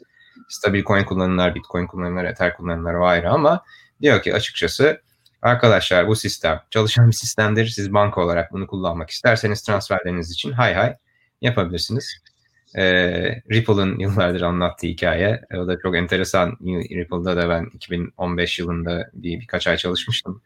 Stabil 0.48 0.84
coin 0.84 1.04
kullananlar, 1.04 1.54
bitcoin 1.54 1.86
kullananlar, 1.86 2.24
ether 2.24 2.56
kullananlar 2.56 2.94
o 2.94 3.06
ayrı 3.06 3.30
ama 3.30 3.64
diyor 4.02 4.22
ki 4.22 4.34
açıkçası 4.34 5.02
arkadaşlar 5.42 6.08
bu 6.08 6.16
sistem 6.16 6.60
çalışan 6.70 7.06
bir 7.06 7.12
sistemdir. 7.12 7.66
Siz 7.66 7.94
banka 7.94 8.20
olarak 8.20 8.52
bunu 8.52 8.66
kullanmak 8.66 9.10
isterseniz 9.10 9.62
transferleriniz 9.62 10.30
için 10.30 10.52
hay 10.52 10.74
hay 10.74 10.96
yapabilirsiniz. 11.40 12.22
E, 12.76 12.82
Ripple'ın 13.50 13.98
yıllardır 13.98 14.40
anlattığı 14.40 14.86
hikaye. 14.86 15.40
O 15.54 15.66
da 15.66 15.78
çok 15.78 15.96
enteresan. 15.96 16.56
Ripple'da 16.90 17.36
da 17.36 17.48
ben 17.48 17.66
2015 17.74 18.58
yılında 18.58 19.10
bir 19.14 19.40
birkaç 19.40 19.66
ay 19.66 19.76
çalışmıştım. 19.76 20.42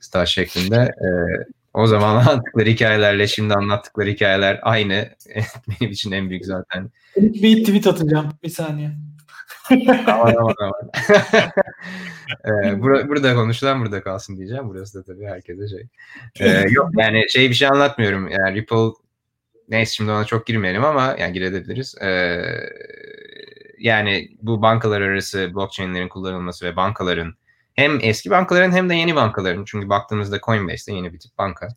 Staj 0.00 0.28
şeklinde. 0.28 0.76
E, 0.76 1.08
o 1.74 1.86
zaman 1.86 2.16
anlattıkları 2.16 2.68
hikayelerle 2.68 3.26
şimdi 3.26 3.54
anlattıkları 3.54 4.10
hikayeler 4.10 4.60
aynı. 4.62 5.08
Benim 5.80 5.92
için 5.92 6.12
en 6.12 6.30
büyük 6.30 6.44
zaten. 6.44 6.90
Bir 7.16 7.64
tweet 7.64 7.86
atacağım. 7.86 8.28
Bir 8.42 8.48
saniye. 8.48 8.90
aman 10.06 10.34
aman 10.34 10.54
aman. 10.60 10.90
ee, 12.44 12.50
bur- 12.50 13.08
burada 13.08 13.34
konuşulan 13.34 13.80
burada 13.80 14.02
kalsın 14.02 14.36
diyeceğim. 14.36 14.68
Burası 14.68 14.98
da 14.98 15.12
tabii 15.12 15.24
herkese 15.24 15.68
şey. 15.68 15.86
Ee, 16.40 16.64
yok 16.70 16.90
yani 16.98 17.24
şey 17.28 17.50
bir 17.50 17.54
şey 17.54 17.68
anlatmıyorum. 17.68 18.28
Yani 18.28 18.54
Ripple 18.54 19.03
neyse 19.68 19.92
şimdi 19.92 20.10
ona 20.10 20.24
çok 20.24 20.46
girmeyelim 20.46 20.84
ama 20.84 21.16
yani 21.18 21.32
girebiliriz. 21.32 21.94
Ee, 22.02 22.42
yani 23.78 24.28
bu 24.42 24.62
bankalar 24.62 25.00
arası 25.00 25.54
blockchain'lerin 25.54 26.08
kullanılması 26.08 26.66
ve 26.66 26.76
bankaların 26.76 27.34
hem 27.74 27.98
eski 28.02 28.30
bankaların 28.30 28.72
hem 28.72 28.90
de 28.90 28.94
yeni 28.94 29.16
bankaların 29.16 29.64
çünkü 29.64 29.88
baktığımızda 29.88 30.40
Coinbase 30.40 30.92
de 30.92 30.96
yeni 30.96 31.12
bir 31.12 31.18
tip 31.18 31.38
banka 31.38 31.68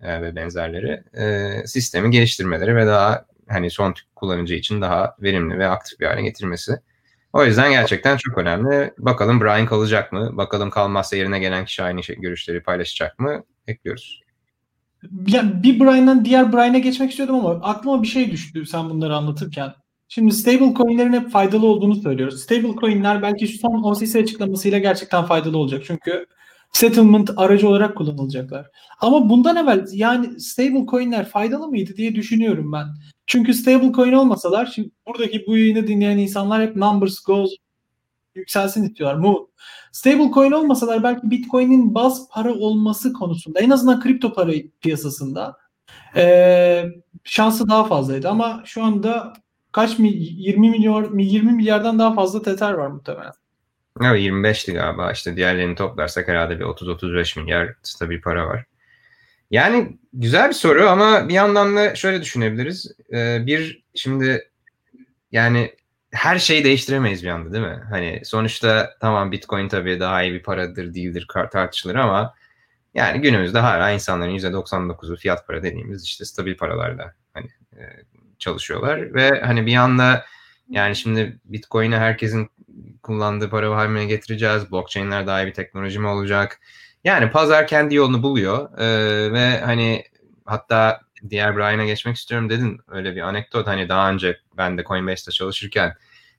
e, 0.00 0.22
ve 0.22 0.36
benzerleri 0.36 1.02
e, 1.14 1.66
sistemi 1.66 2.10
geliştirmeleri 2.10 2.76
ve 2.76 2.86
daha 2.86 3.26
hani 3.48 3.70
son 3.70 3.94
kullanıcı 4.16 4.54
için 4.54 4.80
daha 4.80 5.16
verimli 5.22 5.58
ve 5.58 5.68
aktif 5.68 6.00
bir 6.00 6.06
hale 6.06 6.22
getirmesi. 6.22 6.72
O 7.32 7.44
yüzden 7.44 7.70
gerçekten 7.70 8.16
çok 8.16 8.38
önemli. 8.38 8.94
Bakalım 8.98 9.40
Brian 9.40 9.66
kalacak 9.66 10.12
mı? 10.12 10.36
Bakalım 10.36 10.70
kalmazsa 10.70 11.16
yerine 11.16 11.38
gelen 11.38 11.64
kişi 11.64 11.82
aynı 11.82 12.02
şey, 12.02 12.16
görüşleri 12.16 12.62
paylaşacak 12.62 13.18
mı? 13.18 13.44
Bekliyoruz. 13.68 14.22
Ya 15.26 15.62
bir 15.62 15.80
Brian'dan 15.80 16.24
diğer 16.24 16.52
Brian'a 16.52 16.78
geçmek 16.78 17.10
istiyordum 17.10 17.34
ama 17.34 17.50
aklıma 17.50 18.02
bir 18.02 18.08
şey 18.08 18.30
düştü 18.30 18.66
sen 18.66 18.90
bunları 18.90 19.16
anlatırken. 19.16 19.72
Şimdi 20.08 20.34
stable 20.34 20.74
coin'lerin 20.74 21.12
hep 21.12 21.30
faydalı 21.30 21.66
olduğunu 21.66 21.94
söylüyoruz. 21.94 22.42
Stable 22.42 22.74
coin'ler 22.80 23.22
belki 23.22 23.48
şu 23.48 23.58
son 23.58 23.82
OCC 23.82 24.18
açıklamasıyla 24.18 24.78
gerçekten 24.78 25.24
faydalı 25.24 25.58
olacak. 25.58 25.82
Çünkü 25.86 26.26
settlement 26.72 27.30
aracı 27.36 27.68
olarak 27.68 27.96
kullanılacaklar. 27.96 28.66
Ama 29.00 29.30
bundan 29.30 29.56
evvel 29.56 29.86
yani 29.92 30.40
stable 30.40 30.86
coin'ler 30.86 31.28
faydalı 31.28 31.68
mıydı 31.68 31.96
diye 31.96 32.14
düşünüyorum 32.14 32.72
ben. 32.72 32.86
Çünkü 33.26 33.54
stable 33.54 33.92
coin 33.92 34.12
olmasalar 34.12 34.66
şimdi 34.74 34.90
buradaki 35.06 35.44
bu 35.46 35.56
yayını 35.56 35.86
dinleyen 35.86 36.18
insanlar 36.18 36.62
hep 36.62 36.76
numbers 36.76 37.20
goes 37.26 37.50
yükselsin 38.40 38.84
istiyorlar. 38.84 39.18
Mu. 39.18 39.50
Stable 39.92 40.30
coin 40.34 40.52
olmasalar 40.52 41.02
belki 41.02 41.30
Bitcoin'in 41.30 41.94
baz 41.94 42.28
para 42.30 42.54
olması 42.54 43.12
konusunda 43.12 43.60
en 43.60 43.70
azından 43.70 44.00
kripto 44.00 44.32
para 44.32 44.52
piyasasında 44.80 45.56
e, 46.16 46.84
şansı 47.24 47.68
daha 47.68 47.84
fazlaydı. 47.84 48.28
Ama 48.28 48.62
şu 48.64 48.84
anda 48.84 49.32
kaç 49.72 49.98
mi 49.98 50.08
20 50.08 50.70
milyar 50.70 51.04
20 51.18 51.52
milyardan 51.52 51.98
daha 51.98 52.14
fazla 52.14 52.42
Tether 52.42 52.72
var 52.72 52.86
muhtemelen. 52.86 53.32
Evet 54.02 54.20
25'ti 54.20 54.72
galiba 54.72 55.12
işte 55.12 55.36
diğerlerini 55.36 55.74
toplarsak 55.74 56.28
herhalde 56.28 56.58
bir 56.58 56.64
30-35 56.64 57.40
milyar 57.40 57.74
stabil 57.82 58.20
para 58.20 58.46
var. 58.46 58.64
Yani 59.50 59.98
güzel 60.12 60.48
bir 60.48 60.54
soru 60.54 60.88
ama 60.88 61.28
bir 61.28 61.34
yandan 61.34 61.76
da 61.76 61.94
şöyle 61.94 62.22
düşünebiliriz. 62.22 62.92
Ee, 63.12 63.46
bir 63.46 63.84
şimdi 63.94 64.50
yani 65.32 65.74
her 66.12 66.38
şeyi 66.38 66.64
değiştiremeyiz 66.64 67.24
bir 67.24 67.28
anda 67.28 67.52
değil 67.52 67.64
mi? 67.64 67.82
Hani 67.90 68.20
sonuçta 68.24 68.94
tamam 69.00 69.32
Bitcoin 69.32 69.68
tabii 69.68 70.00
daha 70.00 70.22
iyi 70.22 70.32
bir 70.32 70.42
paradır 70.42 70.94
değildir 70.94 71.26
tartışılır 71.52 71.94
ama 71.94 72.34
yani 72.94 73.20
günümüzde 73.20 73.58
hala 73.58 73.90
insanların 73.90 74.38
%99'u 74.38 75.16
fiyat 75.16 75.46
para 75.46 75.62
dediğimiz 75.62 76.04
işte 76.04 76.24
stabil 76.24 76.56
paralarla 76.56 77.14
hani 77.34 77.46
e, 77.72 77.80
çalışıyorlar 78.38 79.14
ve 79.14 79.40
hani 79.40 79.66
bir 79.66 79.76
anda 79.76 80.24
yani 80.68 80.96
şimdi 80.96 81.38
Bitcoin'i 81.44 81.96
herkesin 81.96 82.50
kullandığı 83.02 83.50
para 83.50 83.76
haline 83.76 84.04
getireceğiz. 84.04 84.72
Blockchain'ler 84.72 85.26
daha 85.26 85.42
iyi 85.42 85.46
bir 85.46 85.54
teknoloji 85.54 85.98
mi 85.98 86.06
olacak? 86.06 86.60
Yani 87.04 87.30
pazar 87.30 87.66
kendi 87.66 87.94
yolunu 87.94 88.22
buluyor 88.22 88.78
ee, 88.78 89.32
ve 89.32 89.60
hani 89.60 90.04
hatta 90.44 91.00
diğer 91.30 91.56
Brian'a 91.56 91.84
geçmek 91.84 92.16
istiyorum 92.16 92.50
dedin. 92.50 92.80
Öyle 92.88 93.16
bir 93.16 93.20
anekdot. 93.20 93.66
Hani 93.66 93.88
daha 93.88 94.10
önce 94.10 94.38
ben 94.56 94.78
de 94.78 94.84
Coinbase'de 94.84 95.30
çalışırken 95.30 95.94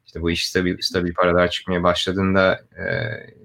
işte 0.05 0.21
bu 0.21 0.31
iş 0.31 0.47
stabil, 0.47 0.77
stabil 0.81 1.13
paralar 1.13 1.49
çıkmaya 1.49 1.83
başladığında 1.83 2.61
e, 2.77 2.85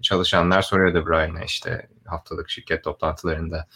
çalışanlar 0.03 0.63
soruyordu 0.63 1.07
Brian'a 1.07 1.45
işte 1.45 1.89
haftalık 2.07 2.51
şirket 2.51 2.85
toplantılarında. 2.85 3.67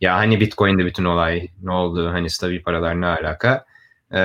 Ya 0.00 0.16
hani 0.16 0.40
Bitcoin'de 0.40 0.86
bütün 0.86 1.04
olay 1.04 1.48
ne 1.62 1.70
oldu? 1.70 2.08
Hani 2.08 2.30
stabil 2.30 2.62
paralar 2.62 3.00
ne 3.00 3.06
alaka? 3.06 3.64
E, 4.12 4.18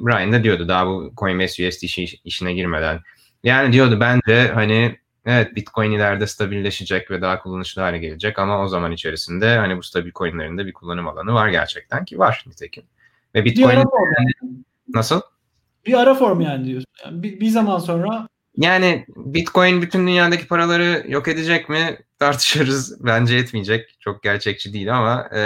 Brian 0.00 0.32
da 0.32 0.44
diyordu 0.44 0.68
daha 0.68 0.86
bu 0.86 1.12
Coinbase 1.16 1.68
USD 1.68 1.82
işine 2.24 2.52
girmeden. 2.52 3.00
Yani 3.44 3.72
diyordu 3.72 4.00
bence 4.00 4.50
hani 4.54 4.98
evet 5.30 5.56
Bitcoin 5.56 5.90
ileride 5.90 6.26
stabilleşecek 6.26 7.10
ve 7.10 7.22
daha 7.22 7.42
kullanışlı 7.42 7.82
hale 7.82 7.98
gelecek 7.98 8.38
ama 8.38 8.62
o 8.62 8.68
zaman 8.68 8.92
içerisinde 8.92 9.56
hani 9.56 9.76
bu 9.76 9.82
stabil 9.82 10.12
coinlerin 10.12 10.58
de 10.58 10.66
bir 10.66 10.72
kullanım 10.72 11.08
alanı 11.08 11.34
var 11.34 11.48
gerçekten 11.48 12.04
ki 12.04 12.18
var 12.18 12.44
nitekim. 12.46 12.84
Ve 13.34 13.44
Bitcoin 13.44 13.76
yani, 13.76 13.84
nasıl? 14.88 15.20
Bir 15.86 15.94
ara 15.94 16.14
form 16.14 16.40
yani 16.40 16.64
diyorsun. 16.64 16.92
Yani 17.04 17.22
bir, 17.22 17.40
bir 17.40 17.48
zaman 17.48 17.78
sonra 17.78 18.28
yani 18.56 19.06
Bitcoin 19.16 19.82
bütün 19.82 20.06
dünyadaki 20.06 20.46
paraları 20.46 21.04
yok 21.08 21.28
edecek 21.28 21.68
mi 21.68 21.98
tartışırız. 22.18 23.04
Bence 23.04 23.36
etmeyecek. 23.36 23.96
Çok 24.00 24.22
gerçekçi 24.22 24.72
değil 24.72 24.96
ama 24.98 25.28
e, 25.32 25.40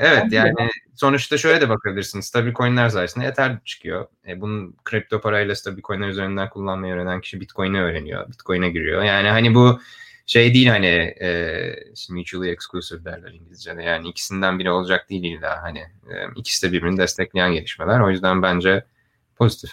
evet 0.00 0.32
yani 0.32 0.54
sonuçta 0.94 1.38
şöyle 1.38 1.60
de 1.60 1.68
bakabilirsiniz. 1.68 2.26
Stabil 2.26 2.54
coinler 2.54 2.88
sayesinde 2.88 3.26
Ether 3.26 3.58
çıkıyor. 3.64 4.06
E, 4.28 4.40
bunun 4.40 4.76
kripto 4.84 5.20
parayla 5.20 5.54
stabil 5.54 5.82
coinler 5.82 6.08
üzerinden 6.08 6.50
kullanmayı 6.50 6.94
öğrenen 6.94 7.20
kişi 7.20 7.40
Bitcoin'i 7.40 7.80
öğreniyor. 7.80 8.28
Bitcoin'e 8.28 8.70
giriyor. 8.70 9.02
Yani 9.02 9.28
hani 9.28 9.54
bu 9.54 9.80
şey 10.26 10.54
değil 10.54 10.66
hani 10.66 10.86
e, 11.20 11.74
mutually 12.10 12.50
exclusive 12.50 13.04
derler 13.04 13.32
İngilizce'de. 13.32 13.82
Yani 13.82 14.08
ikisinden 14.08 14.58
biri 14.58 14.70
olacak 14.70 15.10
değil 15.10 15.24
illa 15.24 15.62
hani 15.62 15.78
e, 15.78 16.14
ikisi 16.36 16.68
de 16.68 16.72
birbirini 16.72 16.98
destekleyen 16.98 17.52
gelişmeler. 17.52 18.00
O 18.00 18.10
yüzden 18.10 18.42
bence 18.42 18.84
pozitif. 19.36 19.70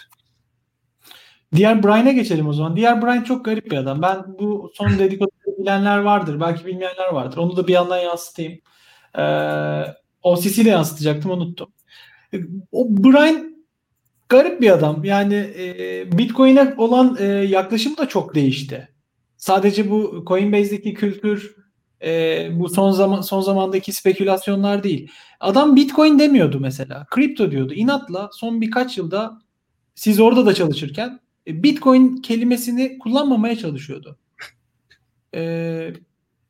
Diğer 1.54 1.82
Brian'e 1.82 2.12
geçelim 2.12 2.48
o 2.48 2.52
zaman. 2.52 2.76
Diğer 2.76 3.02
Brian 3.02 3.22
çok 3.22 3.44
garip 3.44 3.70
bir 3.70 3.76
adam. 3.76 4.02
Ben 4.02 4.38
bu 4.38 4.72
son 4.74 4.98
dedikoduları 4.98 5.58
bilenler 5.58 5.98
vardır. 5.98 6.40
Belki 6.40 6.66
bilmeyenler 6.66 7.12
vardır. 7.12 7.36
Onu 7.36 7.56
da 7.56 7.66
bir 7.66 7.72
yandan 7.72 7.98
yansıtayım. 7.98 8.60
Ee, 9.18 9.84
OCC'de 10.22 10.68
yansıtacaktım 10.68 11.30
unuttum. 11.30 11.72
O 12.72 12.86
Brian 12.88 13.64
garip 14.28 14.60
bir 14.60 14.70
adam. 14.70 15.04
Yani 15.04 15.34
e, 15.34 16.18
Bitcoin'e 16.18 16.74
olan 16.76 17.16
e, 17.20 17.24
yaklaşım 17.24 17.96
da 17.96 18.08
çok 18.08 18.34
değişti. 18.34 18.88
Sadece 19.36 19.90
bu 19.90 20.24
Coinbase'deki 20.28 20.94
kültür 20.94 21.56
e, 22.04 22.48
bu 22.52 22.68
son 22.68 22.90
zaman 22.90 23.20
son 23.20 23.40
zamandaki 23.40 23.92
spekülasyonlar 23.92 24.82
değil. 24.82 25.10
Adam 25.40 25.76
Bitcoin 25.76 26.18
demiyordu 26.18 26.60
mesela. 26.60 27.06
Kripto 27.10 27.50
diyordu. 27.50 27.74
İnatla 27.74 28.30
son 28.32 28.60
birkaç 28.60 28.98
yılda 28.98 29.38
siz 29.94 30.20
orada 30.20 30.46
da 30.46 30.54
çalışırken 30.54 31.20
Bitcoin 31.48 32.16
kelimesini 32.16 32.98
kullanmamaya 32.98 33.56
çalışıyordu. 33.56 34.18
Ee, 35.34 35.92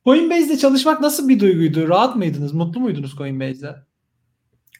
Coinbase'de 0.05 0.57
çalışmak 0.57 1.01
nasıl 1.01 1.29
bir 1.29 1.39
duyguydu? 1.39 1.89
Rahat 1.89 2.15
mıydınız? 2.15 2.53
Mutlu 2.53 2.79
muydunuz 2.79 3.15
Coinbase'de? 3.15 3.75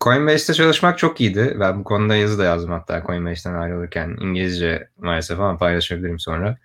Coinbase'de 0.01 0.53
çalışmak 0.53 0.97
çok 0.97 1.21
iyiydi. 1.21 1.57
Ben 1.59 1.79
bu 1.79 1.83
konuda 1.83 2.15
yazı 2.15 2.39
da 2.39 2.43
yazdım 2.43 2.71
hatta 2.71 3.03
Coinbase'den 3.07 3.55
ayrılırken. 3.55 4.17
İngilizce 4.21 4.87
maalesef 4.97 5.39
ama 5.39 5.57
paylaşabilirim 5.57 6.19
sonra. 6.19 6.57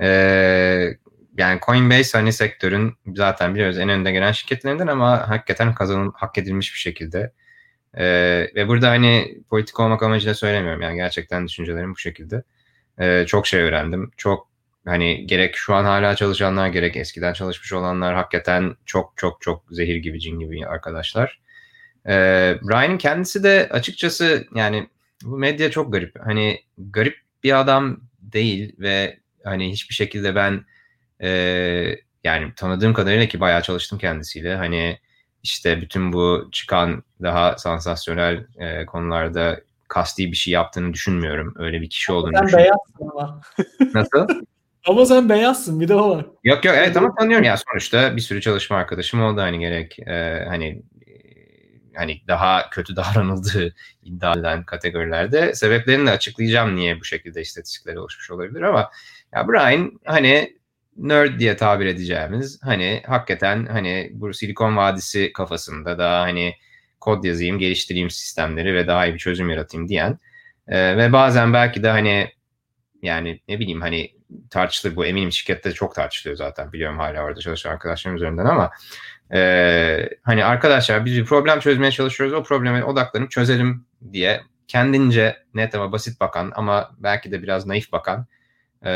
Ee, 0.00 0.96
yani 1.38 1.60
Coinbase 1.66 2.18
hani 2.18 2.32
sektörün 2.32 2.94
zaten 3.14 3.54
biliyoruz 3.54 3.78
en 3.78 3.88
önde 3.88 4.12
gelen 4.12 4.32
şirketlerinden 4.32 4.86
ama 4.86 5.28
hakikaten 5.28 5.74
kazanım 5.74 6.12
hak 6.16 6.38
edilmiş 6.38 6.74
bir 6.74 6.78
şekilde. 6.78 7.32
Ee, 7.94 8.50
ve 8.54 8.68
burada 8.68 8.88
hani 8.90 9.38
politik 9.50 9.80
olmak 9.80 10.02
amacıyla 10.02 10.34
söylemiyorum. 10.34 10.82
Yani 10.82 10.96
gerçekten 10.96 11.46
düşüncelerim 11.46 11.92
bu 11.92 11.98
şekilde. 11.98 12.42
Ee, 13.00 13.24
çok 13.26 13.46
şey 13.46 13.60
öğrendim. 13.60 14.10
Çok 14.16 14.48
hani 14.84 15.26
gerek 15.26 15.56
şu 15.56 15.74
an 15.74 15.84
hala 15.84 16.16
çalışanlar 16.16 16.68
gerek 16.68 16.96
eskiden 16.96 17.32
çalışmış 17.32 17.72
olanlar 17.72 18.14
hakikaten 18.14 18.76
çok 18.86 19.12
çok 19.16 19.40
çok 19.40 19.64
zehir 19.70 19.96
gibi 19.96 20.20
cin 20.20 20.38
gibi 20.40 20.66
arkadaşlar. 20.66 21.40
Ee, 22.06 22.14
Ryan'ın 22.54 22.98
kendisi 22.98 23.42
de 23.42 23.68
açıkçası 23.70 24.46
yani 24.54 24.88
bu 25.24 25.38
medya 25.38 25.70
çok 25.70 25.92
garip. 25.92 26.16
Hani 26.24 26.60
garip 26.78 27.16
bir 27.44 27.60
adam 27.60 28.00
değil 28.20 28.76
ve 28.78 29.18
hani 29.44 29.72
hiçbir 29.72 29.94
şekilde 29.94 30.34
ben 30.34 30.64
e, 31.22 31.28
yani 32.24 32.52
tanıdığım 32.56 32.94
kadarıyla 32.94 33.26
ki 33.26 33.40
bayağı 33.40 33.62
çalıştım 33.62 33.98
kendisiyle. 33.98 34.56
Hani 34.56 34.98
işte 35.42 35.80
bütün 35.80 36.12
bu 36.12 36.48
çıkan 36.52 37.02
daha 37.22 37.58
sansasyonel 37.58 38.46
e, 38.58 38.86
konularda 38.86 39.60
kasti 39.88 40.30
bir 40.30 40.36
şey 40.36 40.52
yaptığını 40.52 40.92
düşünmüyorum. 40.92 41.54
Öyle 41.58 41.80
bir 41.80 41.90
kişi 41.90 42.12
olduğunu 42.12 42.36
sen 42.36 42.46
düşünmüyorum. 42.46 42.78
Sen 42.98 43.06
beyazsın 43.06 43.18
ama. 43.18 43.40
Nasıl? 43.94 44.42
ama 44.86 45.06
sen 45.06 45.28
beyazsın 45.28 45.80
bir 45.80 45.88
de 45.88 45.94
o 45.94 46.10
var. 46.10 46.26
Yok 46.44 46.64
yok 46.64 46.74
evet 46.78 46.96
ama 46.96 47.14
tanıyorum 47.14 47.44
ya 47.44 47.56
sonuçta 47.56 48.16
bir 48.16 48.20
sürü 48.20 48.40
çalışma 48.40 48.76
arkadaşım 48.76 49.22
oldu 49.22 49.40
hani 49.40 49.58
gerek 49.58 49.98
e, 49.98 50.44
hani 50.48 50.82
hani 51.98 52.22
daha 52.28 52.70
kötü 52.70 52.96
davranıldığı 52.96 53.74
iddia 54.02 54.32
edilen 54.32 54.64
kategorilerde 54.64 55.54
sebeplerini 55.54 56.06
de 56.06 56.10
açıklayacağım 56.10 56.76
niye 56.76 57.00
bu 57.00 57.04
şekilde 57.04 57.40
istatistikler 57.40 57.96
oluşmuş 57.96 58.30
olabilir 58.30 58.62
ama 58.62 58.90
ya 59.34 59.48
Brian 59.48 60.00
hani 60.04 60.58
nerd 60.96 61.40
diye 61.40 61.56
tabir 61.56 61.86
edeceğimiz 61.86 62.60
hani 62.62 63.02
hakikaten 63.06 63.66
hani 63.66 64.10
bu 64.14 64.34
Silikon 64.34 64.76
Vadisi 64.76 65.32
kafasında 65.32 65.98
daha 65.98 66.20
hani 66.20 66.54
kod 67.08 67.24
yazayım, 67.24 67.58
geliştireyim 67.58 68.10
sistemleri 68.10 68.74
ve 68.74 68.86
daha 68.86 69.06
iyi 69.06 69.14
bir 69.14 69.18
çözüm 69.18 69.50
yaratayım 69.50 69.88
diyen 69.88 70.18
e, 70.68 70.96
ve 70.96 71.12
bazen 71.12 71.52
belki 71.52 71.82
de 71.82 71.88
hani 71.88 72.32
yani 73.02 73.40
ne 73.48 73.58
bileyim 73.58 73.80
hani 73.80 74.10
tartışılır 74.50 74.96
bu 74.96 75.06
eminim 75.06 75.32
şirkette 75.32 75.72
çok 75.72 75.94
tartışılıyor 75.94 76.36
zaten 76.36 76.72
biliyorum 76.72 76.98
hala 76.98 77.22
orada 77.22 77.40
çalışan 77.40 77.70
arkadaşlarım 77.70 78.16
üzerinden 78.16 78.44
ama 78.44 78.70
e, 79.32 80.10
hani 80.22 80.44
arkadaşlar 80.44 81.04
biz 81.04 81.16
bir 81.16 81.24
problem 81.24 81.60
çözmeye 81.60 81.90
çalışıyoruz 81.90 82.34
o 82.34 82.42
probleme 82.42 82.84
odaklanıp 82.84 83.30
çözelim 83.30 83.86
diye 84.12 84.40
kendince 84.66 85.36
net 85.54 85.74
ama 85.74 85.92
basit 85.92 86.20
bakan 86.20 86.52
ama 86.54 86.90
belki 86.98 87.32
de 87.32 87.42
biraz 87.42 87.66
naif 87.66 87.92
bakan 87.92 88.26
e, 88.86 88.92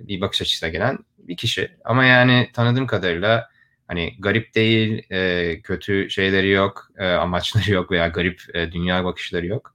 bir 0.00 0.20
bakış 0.20 0.42
açısına 0.42 0.68
gelen 0.68 0.98
bir 1.18 1.36
kişi. 1.36 1.70
Ama 1.84 2.04
yani 2.04 2.50
tanıdığım 2.52 2.86
kadarıyla 2.86 3.48
hani 3.88 4.16
garip 4.18 4.54
değil, 4.54 5.06
e, 5.10 5.60
kötü 5.60 6.10
şeyleri 6.10 6.48
yok, 6.50 6.88
e, 6.98 7.06
amaçları 7.06 7.70
yok 7.72 7.90
veya 7.90 8.08
garip 8.08 8.42
e, 8.54 8.72
dünya 8.72 9.04
bakışları 9.04 9.46
yok. 9.46 9.74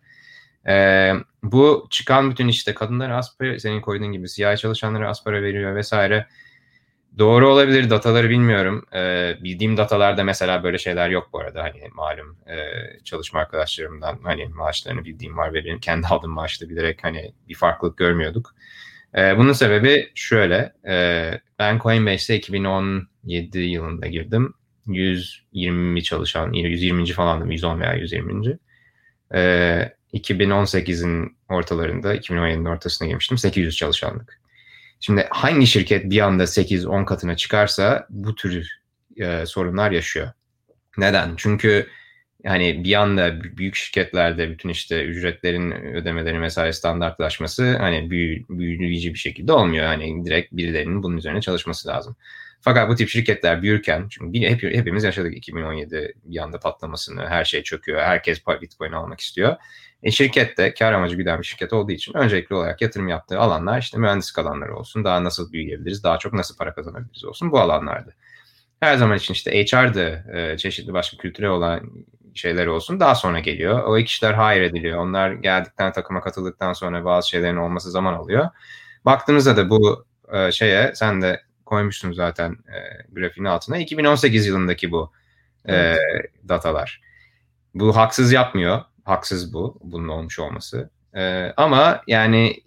E, 0.68 1.14
bu 1.44 1.88
çıkan 1.90 2.32
bütün 2.32 2.48
işte 2.48 2.74
kadınlara 2.74 3.18
az 3.18 3.38
para, 3.38 3.60
senin 3.60 3.82
koyduğun 3.82 4.12
gibi 4.12 4.30
siyah 4.30 4.58
çalışanlara 4.58 5.10
az 5.10 5.24
para 5.24 5.42
veriyor 5.42 5.76
vesaire. 5.76 6.28
Doğru 7.18 7.50
olabilir 7.50 7.90
dataları 7.90 8.30
bilmiyorum. 8.30 8.86
E, 8.94 9.34
bildiğim 9.44 9.78
datalarda 9.78 10.24
mesela 10.24 10.64
böyle 10.64 10.78
şeyler 10.78 11.10
yok 11.10 11.30
bu 11.34 11.40
arada. 11.40 11.64
Hani 11.64 11.82
malum 11.94 12.38
e, 12.48 12.58
çalışma 13.04 13.40
arkadaşlarımdan 13.40 14.20
hani 14.24 14.46
maaşlarını 14.46 15.06
bildiğim 15.06 15.38
var 15.38 15.54
ve 15.54 15.66
benim 15.66 15.80
kendi 15.80 16.08
aldığım 16.08 16.32
maaşla 16.32 16.70
bilerek 16.70 17.04
hani 17.04 17.34
bir 17.50 17.56
farklılık 17.56 17.98
görmüyorduk. 17.98 18.56
E, 19.18 19.38
bunun 19.38 19.54
sebebi 19.54 20.12
şöyle. 20.16 20.74
E, 20.88 21.32
ben 21.60 21.80
Coinbase'e 21.80 22.38
2017 22.38 23.60
yılında 23.60 24.08
girdim. 24.08 24.54
120 24.88 26.04
çalışan, 26.04 26.54
120. 26.54 27.06
falandım. 27.06 27.52
110 27.52 27.80
veya 27.80 27.94
120. 27.94 28.58
E, 29.34 29.40
2018'in 30.14 31.38
ortalarında, 31.50 32.16
2017'nin 32.16 32.66
ortasına 32.66 33.08
girmiştim. 33.08 33.38
800 33.38 33.76
çalışanlık. 33.76 34.40
Şimdi 35.00 35.28
hangi 35.30 35.68
şirket 35.68 36.10
bir 36.10 36.20
anda 36.20 36.44
8-10 36.44 37.06
katına 37.06 37.36
çıkarsa 37.38 38.08
bu 38.10 38.36
tür 38.36 38.80
e, 39.18 39.46
sorunlar 39.46 39.92
yaşıyor. 39.92 40.32
Neden? 40.98 41.34
Çünkü 41.38 41.88
yani 42.44 42.84
bir 42.84 42.94
anda 42.94 43.44
büyük 43.44 43.76
şirketlerde 43.76 44.50
bütün 44.52 44.70
işte 44.70 45.06
ücretlerin 45.06 45.72
ödemeleri 45.72 46.40
mesai 46.40 46.74
standartlaşması 46.74 47.78
hani 47.78 48.10
büyü, 48.10 48.46
büyüleyici 48.50 49.14
bir 49.14 49.20
şekilde 49.20 49.54
olmuyor. 49.54 49.86
Hani 49.86 50.26
direkt 50.26 50.52
birilerinin 50.52 51.04
bunun 51.04 51.18
üzerine 51.18 51.42
çalışması 51.42 51.88
lazım. 51.88 52.16
Fakat 52.62 52.90
bu 52.90 52.96
tip 52.96 53.10
şirketler 53.10 53.62
büyürken, 53.62 54.08
çünkü 54.10 54.40
hep, 54.40 54.64
hepimiz 54.64 55.04
yaşadık 55.04 55.38
2017 55.38 56.14
bir 56.24 56.38
anda 56.38 56.60
patlamasını, 56.60 57.28
her 57.28 57.46
şey 57.46 57.64
çöküyor, 57.64 58.02
herkes 58.02 58.42
Bitcoin 58.62 58.92
almak 58.92 59.20
istiyor. 59.20 59.56
E 60.04 60.12
şirkette 60.12 60.74
kar 60.74 60.94
amacı 60.94 61.16
güden 61.16 61.40
bir 61.40 61.46
şirket 61.46 61.74
olduğu 61.74 61.92
için 61.92 62.14
öncelikli 62.14 62.54
olarak 62.54 62.82
yatırım 62.82 63.08
yaptığı 63.08 63.40
alanlar 63.40 63.82
işte 63.82 63.98
mühendislik 63.98 64.40
alanları 64.40 64.76
olsun, 64.76 65.04
daha 65.04 65.24
nasıl 65.24 65.52
büyüyebiliriz, 65.52 66.04
daha 66.04 66.18
çok 66.18 66.34
nasıl 66.34 66.58
para 66.58 66.74
kazanabiliriz 66.74 67.26
olsun 67.26 67.52
bu 67.52 67.60
alanlarda. 67.60 68.12
Her 68.80 68.98
zaman 68.98 69.18
için 69.18 69.34
işte 69.34 69.52
HR'da 69.52 70.38
e, 70.38 70.58
çeşitli 70.58 70.94
başka 70.94 71.18
kültürel 71.18 71.50
olan 71.50 71.92
şeyleri 72.40 72.70
olsun 72.70 73.00
daha 73.00 73.16
sonra 73.16 73.40
geliyor. 73.40 73.84
O 73.84 74.04
kişiler 74.04 74.34
hire 74.34 74.66
ediliyor. 74.66 74.98
Onlar 74.98 75.32
geldikten 75.32 75.92
takıma 75.92 76.22
katıldıktan 76.22 76.74
sonra 76.74 77.06
bazı 77.06 77.30
şeylerin 77.30 77.58
olması 77.58 77.92
zaman 77.92 78.14
alıyor. 78.14 78.50
Baktığınızda 79.06 79.58
da 79.58 79.70
bu 79.70 80.06
e, 80.34 80.52
şeye 80.52 80.96
sen 80.96 81.22
de 81.22 81.42
koymuşsun 81.66 82.12
zaten 82.12 82.52
e, 82.52 82.78
grafiğin 83.12 83.46
altına. 83.46 83.78
2018 83.78 84.48
yılındaki 84.48 84.92
bu 84.92 85.12
e, 85.66 85.76
evet. 85.76 86.00
datalar. 86.48 87.02
Bu 87.74 87.96
haksız 87.96 88.32
yapmıyor. 88.32 88.82
Haksız 89.06 89.54
bu. 89.54 89.80
Bunun 89.84 90.08
olmuş 90.08 90.40
olması. 90.40 90.90
E, 91.16 91.54
ama 91.58 92.02
yani 92.08 92.64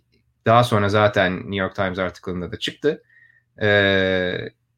daha 0.46 0.64
sonra 0.64 0.88
zaten 0.88 1.36
New 1.36 1.56
York 1.56 1.74
Times 1.74 1.98
artikelinde 1.98 2.52
de 2.52 2.58
çıktı. 2.58 3.02
E, 3.62 3.68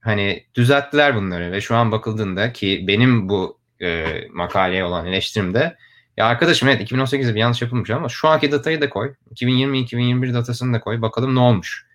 hani 0.01 0.47
düzelttiler 0.55 1.17
bunları 1.17 1.53
ve 1.53 1.61
şu 1.61 1.77
an 1.77 1.93
bakıldığında 1.93 2.53
ki 2.53 2.85
benim 2.89 3.29
bu 3.29 3.59
e, 3.83 4.21
makaleye 4.31 4.85
olan 4.85 5.07
eleştirimde 5.07 5.77
ya 6.17 6.27
arkadaşım 6.27 6.69
evet 6.69 6.93
2018'de 6.93 7.35
bir 7.35 7.41
yanlış 7.41 7.63
yapılmış 7.63 7.91
ama 7.91 8.09
şu 8.09 8.29
anki 8.29 8.53
datayı 8.53 8.81
da 8.81 8.91
koy. 8.91 9.15
2020-2021 9.35 10.35
datasını 10.35 10.75
da 10.75 10.81
koy. 10.81 11.03
Bakalım 11.03 11.35
ne 11.35 11.41
olmuş. 11.41 11.87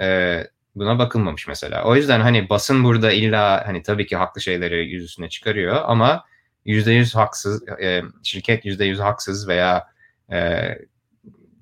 E, 0.00 0.38
buna 0.74 0.98
bakılmamış 0.98 1.48
mesela. 1.48 1.84
O 1.84 1.96
yüzden 1.96 2.20
hani 2.20 2.48
basın 2.48 2.84
burada 2.84 3.12
illa 3.12 3.66
hani 3.66 3.82
tabii 3.82 4.06
ki 4.06 4.16
haklı 4.16 4.40
şeyleri 4.40 4.88
yüz 4.88 5.04
üstüne 5.04 5.28
çıkarıyor 5.28 5.82
ama 5.84 6.24
%100 6.66 7.14
haksız, 7.14 7.68
e, 7.68 8.02
şirket 8.22 8.64
%100 8.64 9.02
haksız 9.02 9.48
veya 9.48 9.86
e, 10.32 10.68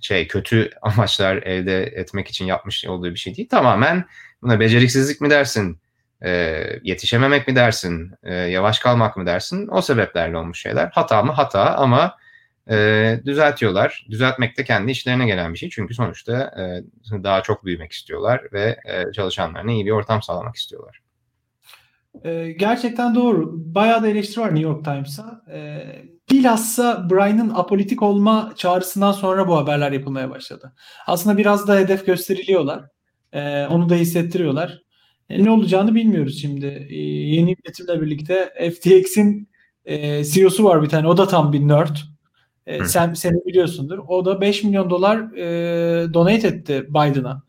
şey 0.00 0.28
kötü 0.28 0.70
amaçlar 0.82 1.36
elde 1.36 1.82
etmek 1.82 2.28
için 2.28 2.46
yapmış 2.46 2.84
olduğu 2.86 3.10
bir 3.10 3.18
şey 3.18 3.36
değil. 3.36 3.48
Tamamen 3.48 4.04
buna 4.42 4.60
beceriksizlik 4.60 5.20
mi 5.20 5.30
dersin, 5.30 5.78
e, 6.24 6.62
yetişememek 6.82 7.48
mi 7.48 7.56
dersin, 7.56 8.12
e, 8.22 8.34
yavaş 8.34 8.78
kalmak 8.78 9.16
mı 9.16 9.26
dersin? 9.26 9.68
O 9.68 9.82
sebeplerle 9.82 10.36
olmuş 10.36 10.60
şeyler. 10.60 10.90
Hata 10.92 11.22
mı? 11.22 11.32
Hata 11.32 11.74
ama 11.76 12.16
e, 12.70 13.20
düzeltiyorlar. 13.24 14.06
Düzeltmek 14.10 14.58
de 14.58 14.64
kendi 14.64 14.90
işlerine 14.90 15.26
gelen 15.26 15.52
bir 15.52 15.58
şey. 15.58 15.70
Çünkü 15.70 15.94
sonuçta 15.94 16.32
e, 17.12 17.22
daha 17.22 17.42
çok 17.42 17.64
büyümek 17.64 17.92
istiyorlar 17.92 18.42
ve 18.52 18.76
e, 18.84 19.12
çalışanlarına 19.12 19.72
iyi 19.72 19.86
bir 19.86 19.90
ortam 19.90 20.22
sağlamak 20.22 20.56
istiyorlar. 20.56 21.00
E, 22.24 22.52
gerçekten 22.52 23.14
doğru. 23.14 23.52
Bayağı 23.54 24.02
da 24.02 24.08
eleştiri 24.08 24.40
var 24.40 24.54
New 24.54 24.68
York 24.68 24.84
Times'a. 24.84 25.42
E, 25.52 25.82
bilhassa 26.30 27.10
Brian'ın 27.10 27.52
apolitik 27.54 28.02
olma 28.02 28.52
çağrısından 28.56 29.12
sonra 29.12 29.48
bu 29.48 29.56
haberler 29.56 29.92
yapılmaya 29.92 30.30
başladı. 30.30 30.72
Aslında 31.06 31.38
biraz 31.38 31.68
da 31.68 31.76
hedef 31.76 32.06
gösteriliyorlar. 32.06 32.84
E, 33.32 33.66
onu 33.66 33.88
da 33.88 33.94
hissettiriyorlar. 33.94 34.82
E, 35.32 35.44
ne 35.44 35.50
olacağını 35.50 35.94
bilmiyoruz 35.94 36.40
şimdi. 36.40 36.86
E, 36.90 36.96
yeni 36.96 37.50
yönetimle 37.50 38.00
birlikte 38.00 38.52
FTX'in 38.70 39.48
e, 39.84 40.24
CEO'su 40.24 40.64
var 40.64 40.82
bir 40.82 40.88
tane. 40.88 41.08
O 41.08 41.16
da 41.16 41.28
tam 41.28 41.52
bir 41.52 41.60
nerd. 41.60 41.96
E, 42.66 42.84
sen 42.84 43.14
seni 43.14 43.46
biliyorsundur. 43.46 43.98
O 44.08 44.24
da 44.24 44.40
5 44.40 44.64
milyon 44.64 44.90
dolar 44.90 45.32
e, 45.36 46.14
donate 46.14 46.48
etti 46.48 46.86
Biden'a. 46.88 47.42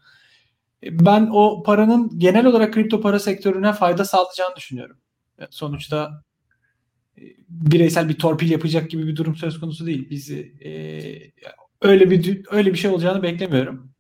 E, 0.84 1.06
ben 1.06 1.30
o 1.34 1.64
paranın 1.64 2.20
genel 2.20 2.46
olarak 2.46 2.74
kripto 2.74 3.02
para 3.02 3.20
sektörüne 3.20 3.74
fayda 3.74 4.06
sağlayacağını 4.06 4.56
düşünüyorum. 4.56 4.98
Sonuçta 5.50 6.24
e, 7.18 7.22
bireysel 7.50 8.10
bir 8.10 8.18
torpil 8.18 8.52
yapacak 8.52 8.90
gibi 8.90 9.08
bir 9.08 9.16
durum 9.16 9.36
söz 9.36 9.60
konusu 9.60 9.86
değil. 9.86 10.10
Bizi 10.10 10.54
e, 10.66 10.72
öyle 11.82 12.12
bir 12.12 12.42
öyle 12.52 12.74
bir 12.74 12.78
şey 12.78 12.92
olacağını 12.92 13.24
beklemiyorum. 13.24 13.93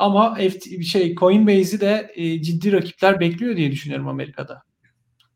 Ama 0.00 0.34
FT, 0.34 0.84
şey 0.84 1.14
Coinbase'i 1.14 1.80
de 1.80 2.12
e, 2.14 2.42
ciddi 2.42 2.72
rakipler 2.72 3.20
bekliyor 3.20 3.56
diye 3.56 3.72
düşünüyorum 3.72 4.08
Amerika'da. 4.08 4.62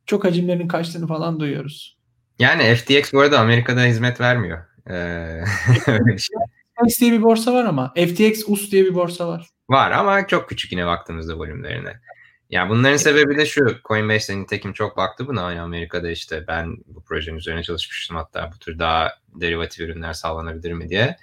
Çok 0.06 0.24
hacimlerin 0.24 0.68
kaçtığını 0.68 1.06
falan 1.06 1.40
duyuyoruz. 1.40 1.98
Yani 2.38 2.74
FTX 2.74 3.12
bu 3.12 3.20
arada 3.20 3.40
Amerika'da 3.40 3.84
hizmet 3.84 4.20
vermiyor. 4.20 4.64
Ee, 4.90 5.44
FTX 6.16 7.00
diye 7.00 7.12
bir 7.12 7.22
borsa 7.22 7.54
var 7.54 7.64
ama 7.64 7.92
FTX 7.96 8.48
US 8.48 8.70
diye 8.70 8.84
bir 8.84 8.94
borsa 8.94 9.28
var. 9.28 9.48
Var 9.68 9.90
ama 9.90 10.26
çok 10.26 10.48
küçük 10.48 10.72
yine 10.72 10.86
baktığımızda 10.86 11.38
volümlerine. 11.38 12.00
Ya 12.50 12.68
bunların 12.68 12.96
sebebi 12.96 13.36
de 13.36 13.46
şu. 13.46 13.60
Coinbase'de 13.84 14.40
nitekim 14.40 14.72
çok 14.72 14.96
baktı 14.96 15.26
buna. 15.26 15.40
Yani 15.40 15.60
Amerika'da 15.60 16.10
işte 16.10 16.44
ben 16.48 16.76
bu 16.86 17.04
projenin 17.04 17.36
üzerine 17.36 17.62
çalışmıştım 17.62 18.16
hatta 18.16 18.50
bu 18.54 18.58
tür 18.58 18.78
daha 18.78 19.08
derivatif 19.40 19.80
ürünler 19.80 20.12
sağlanabilir 20.12 20.72
mi 20.72 20.88
diye 20.88 21.16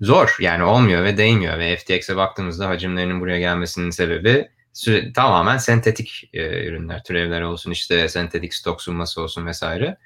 zor 0.00 0.36
yani 0.40 0.62
olmuyor 0.62 1.04
ve 1.04 1.16
değmiyor 1.16 1.58
ve 1.58 1.76
FTX'e 1.76 2.16
baktığımızda 2.16 2.68
hacimlerinin 2.68 3.20
buraya 3.20 3.38
gelmesinin 3.38 3.90
sebebi 3.90 4.48
süre, 4.72 5.12
tamamen 5.12 5.56
sentetik 5.58 6.30
e, 6.32 6.66
ürünler, 6.66 7.04
türevler 7.04 7.42
olsun 7.42 7.70
işte 7.70 8.08
sentetik 8.08 8.54
stok 8.54 8.82
sunması 8.82 9.22
olsun 9.22 9.46
vesaire. 9.46 9.96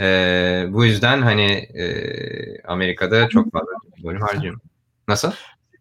E, 0.00 0.66
bu 0.68 0.84
yüzden 0.84 1.22
hani 1.22 1.52
e, 1.52 2.62
Amerika'da 2.62 3.28
çok 3.28 3.52
fazla 3.52 3.72
bölüm 4.04 4.20
harcıyorum. 4.20 4.60
Nasıl? 5.08 5.32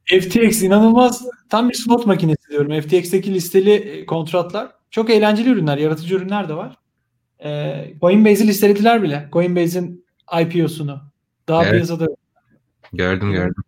FTX 0.06 0.62
inanılmaz 0.62 1.28
tam 1.50 1.70
bir 1.70 1.74
slot 1.74 2.06
makinesi 2.06 2.50
diyorum. 2.50 2.82
FTX'teki 2.82 3.34
listeli 3.34 3.72
e, 3.72 4.06
kontratlar 4.06 4.72
çok 4.92 5.10
eğlenceli 5.10 5.50
ürünler, 5.50 5.78
yaratıcı 5.78 6.16
ürünler 6.16 6.50
de 6.50 6.54
var. 6.54 6.78
Ee, 7.44 7.94
Coinbase'i 8.02 8.48
listelediler 8.48 9.04
bile. 9.04 9.30
Coinbase'in 9.34 10.06
IPO'sunu. 10.42 11.02
Daha 11.48 11.64
evet. 11.64 11.72
piyasada 11.72 12.08
Gördüm 12.94 13.32
gördüm. 13.32 13.64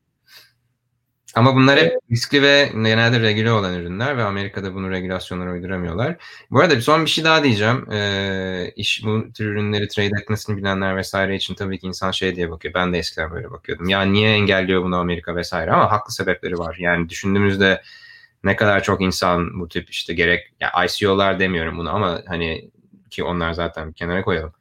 Ama 1.35 1.55
bunlar 1.55 1.79
hep 1.79 1.93
riskli 2.11 2.41
ve 2.41 2.71
genelde 2.73 3.19
regüle 3.19 3.51
olan 3.51 3.73
ürünler 3.73 4.17
ve 4.17 4.23
Amerika'da 4.23 4.73
bunu 4.73 4.91
regülasyonlara 4.91 5.51
uyduramıyorlar. 5.51 6.15
Bu 6.51 6.59
arada 6.59 6.81
son 6.81 7.05
bir 7.05 7.09
şey 7.09 7.23
daha 7.23 7.43
diyeceğim. 7.43 7.91
Ee, 7.91 8.71
iş 8.75 9.03
bu 9.05 9.33
tür 9.33 9.45
ürünleri 9.45 9.87
trade 9.87 10.11
etmesini 10.21 10.57
bilenler 10.57 10.97
vesaire 10.97 11.35
için 11.35 11.55
tabii 11.55 11.79
ki 11.79 11.87
insan 11.87 12.11
şey 12.11 12.35
diye 12.35 12.51
bakıyor. 12.51 12.73
Ben 12.73 12.93
de 12.93 12.97
eskiden 12.97 13.31
böyle 13.31 13.51
bakıyordum. 13.51 13.89
Ya 13.89 14.01
niye 14.01 14.33
engelliyor 14.33 14.83
bunu 14.83 14.95
Amerika 14.97 15.35
vesaire 15.35 15.71
ama 15.71 15.91
haklı 15.91 16.13
sebepleri 16.13 16.57
var. 16.57 16.75
Yani 16.79 17.09
düşündüğümüzde 17.09 17.81
ne 18.43 18.55
kadar 18.55 18.83
çok 18.83 19.01
insan 19.01 19.59
bu 19.59 19.67
tip 19.67 19.89
işte 19.89 20.13
gerek 20.13 20.53
ya 20.59 20.71
ICO'lar 20.85 21.39
demiyorum 21.39 21.77
bunu 21.77 21.95
ama 21.95 22.21
hani 22.27 22.71
ki 23.09 23.23
onlar 23.23 23.53
zaten 23.53 23.89
bir 23.89 23.93
kenara 23.93 24.21
koyalım. 24.21 24.53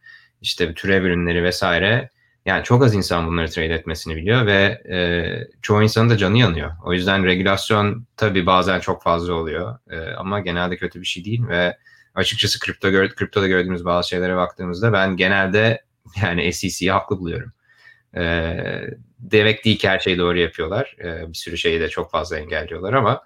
İşte 0.43 0.75
türev 0.75 1.05
ürünleri 1.05 1.43
vesaire 1.45 2.11
yani 2.47 2.65
çok 2.65 2.85
az 2.85 2.95
insan 2.95 3.27
bunları 3.27 3.51
trade 3.51 3.75
etmesini 3.75 4.17
biliyor 4.17 4.47
ve 4.47 4.83
e, 4.91 4.99
çoğu 5.63 5.83
insanın 5.83 6.11
da 6.11 6.17
canı 6.17 6.39
yanıyor. 6.39 6.73
O 6.85 6.93
yüzden 6.93 7.25
regülasyon 7.25 8.07
tabii 8.17 8.47
bazen 8.47 8.81
çok 8.81 9.03
fazla 9.03 9.33
oluyor 9.35 9.79
e, 9.91 9.99
ama 9.99 10.41
genelde 10.41 10.77
kötü 10.77 11.01
bir 11.01 11.07
şey 11.07 11.25
değil 11.25 11.49
ve 11.49 11.79
açıkçası 12.15 12.61
kripto 12.61 12.91
gör, 12.91 13.09
kriptoda 13.09 13.49
gördüğümüz 13.49 13.85
bazı 13.85 14.09
şeylere 14.09 14.37
baktığımızda 14.37 14.93
ben 14.93 15.17
genelde 15.17 15.83
yani 16.23 16.53
SEC'yi 16.53 16.93
haklı 16.93 17.19
buluyorum. 17.19 17.53
E, 18.17 18.55
demek 19.19 19.65
değil 19.65 19.79
ki 19.79 19.89
her 19.89 19.99
şeyi 19.99 20.19
doğru 20.19 20.39
yapıyorlar. 20.39 20.97
E, 21.01 21.29
bir 21.29 21.35
sürü 21.35 21.59
şeyi 21.59 21.81
de 21.81 21.89
çok 21.89 22.11
fazla 22.11 22.39
engelliyorlar 22.39 22.93
ama 22.93 23.23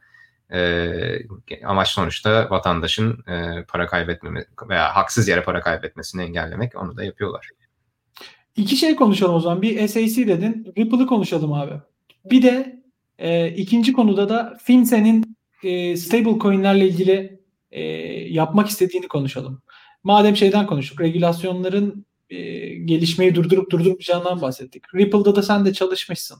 e, 0.53 1.65
amaç 1.65 1.89
sonuçta 1.89 2.51
vatandaşın 2.51 3.25
e, 3.29 3.65
para 3.69 3.87
kaybetmeme 3.87 4.45
veya 4.69 4.97
haksız 4.97 5.29
yere 5.29 5.43
para 5.43 5.61
kaybetmesini 5.61 6.23
engellemek 6.23 6.77
onu 6.77 6.97
da 6.97 7.05
yapıyorlar. 7.05 7.51
İki 8.59 8.77
şey 8.77 8.97
konuşalım 8.97 9.35
o 9.35 9.41
zaman. 9.41 9.63
Bir 9.63 9.89
SAC 9.89 10.27
dedin. 10.27 10.73
Ripple'ı 10.79 11.07
konuşalım 11.07 11.53
abi. 11.53 11.73
Bir 12.25 12.43
de 12.43 12.83
e, 13.19 13.49
ikinci 13.49 13.93
konuda 13.93 14.29
da 14.29 14.59
FinCEN'in 14.63 15.37
e, 15.63 15.97
stable 15.97 16.39
coinlerle 16.39 16.89
ilgili 16.89 17.41
e, 17.71 17.83
yapmak 18.33 18.69
istediğini 18.69 19.09
konuşalım. 19.09 19.63
Madem 20.05 20.37
şeyden 20.37 20.67
konuştuk. 20.67 21.01
Regülasyonların 21.01 22.07
e, 22.31 22.39
gelişmeyi 22.75 23.35
durdurup 23.35 23.71
durdurmayacağından 23.71 24.43
bahsettik. 24.43 24.95
Ripple'da 24.95 25.37
da 25.37 25.43
sen 25.43 25.65
de 25.67 25.73
çalışmışsın. 25.73 26.39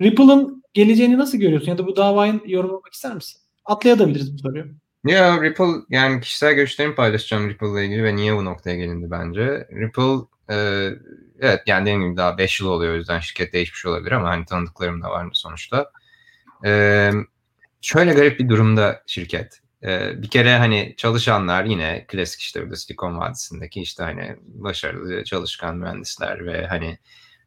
Ripple'ın 0.00 0.64
geleceğini 0.74 1.18
nasıl 1.18 1.38
görüyorsun? 1.38 1.68
Ya 1.68 1.78
da 1.78 1.86
bu 1.86 1.96
davayı 1.96 2.40
yorumlamak 2.46 2.92
ister 2.92 3.14
misin? 3.14 3.40
Atlayabiliriz 3.64 4.34
bu 4.34 4.38
soruyu. 4.38 4.64
Ya 5.04 5.42
Ripple 5.42 5.64
yani 5.90 6.20
kişisel 6.20 6.54
görüşlerimi 6.54 6.94
paylaşacağım 6.94 7.50
Ripple 7.50 7.70
ile 7.70 7.84
ilgili 7.84 8.04
ve 8.04 8.16
niye 8.16 8.36
bu 8.36 8.44
noktaya 8.44 8.76
gelindi 8.76 9.10
bence. 9.10 9.68
Ripple 9.72 10.26
e, 10.50 10.56
evet 11.40 11.60
yani 11.66 11.82
dediğim 11.82 12.04
gibi 12.04 12.16
daha 12.16 12.38
5 12.38 12.60
yıl 12.60 12.68
oluyor 12.68 12.92
o 12.92 12.96
yüzden 12.96 13.20
şirket 13.20 13.52
değişmiş 13.52 13.86
olabilir 13.86 14.12
ama 14.12 14.28
hani 14.28 14.44
tanıdıklarım 14.44 15.02
da 15.02 15.10
var 15.10 15.26
sonuçta. 15.32 15.90
E, 16.64 17.10
şöyle 17.80 18.12
garip 18.12 18.40
bir 18.40 18.48
durumda 18.48 19.02
şirket. 19.06 19.60
E, 19.82 20.22
bir 20.22 20.30
kere 20.30 20.58
hani 20.58 20.94
çalışanlar 20.96 21.64
yine 21.64 22.04
klasik 22.08 22.40
işte 22.40 22.62
burada 22.62 22.76
Silikon 22.76 23.18
Vadisi'ndeki 23.18 23.80
işte 23.80 24.02
hani 24.02 24.36
başarılı 24.40 25.24
çalışkan 25.24 25.76
mühendisler 25.76 26.46
ve 26.46 26.66
hani 26.66 26.98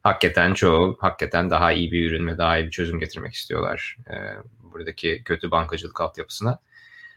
hakikaten 0.02 0.54
çoğu 0.54 0.96
hakikaten 1.00 1.50
daha 1.50 1.72
iyi 1.72 1.92
bir 1.92 2.10
ürün 2.10 2.26
ve 2.26 2.38
daha 2.38 2.58
iyi 2.58 2.66
bir 2.66 2.70
çözüm 2.70 3.00
getirmek 3.00 3.34
istiyorlar 3.34 3.96
e, 4.10 4.14
buradaki 4.62 5.22
kötü 5.24 5.50
bankacılık 5.50 6.00
altyapısına. 6.00 6.58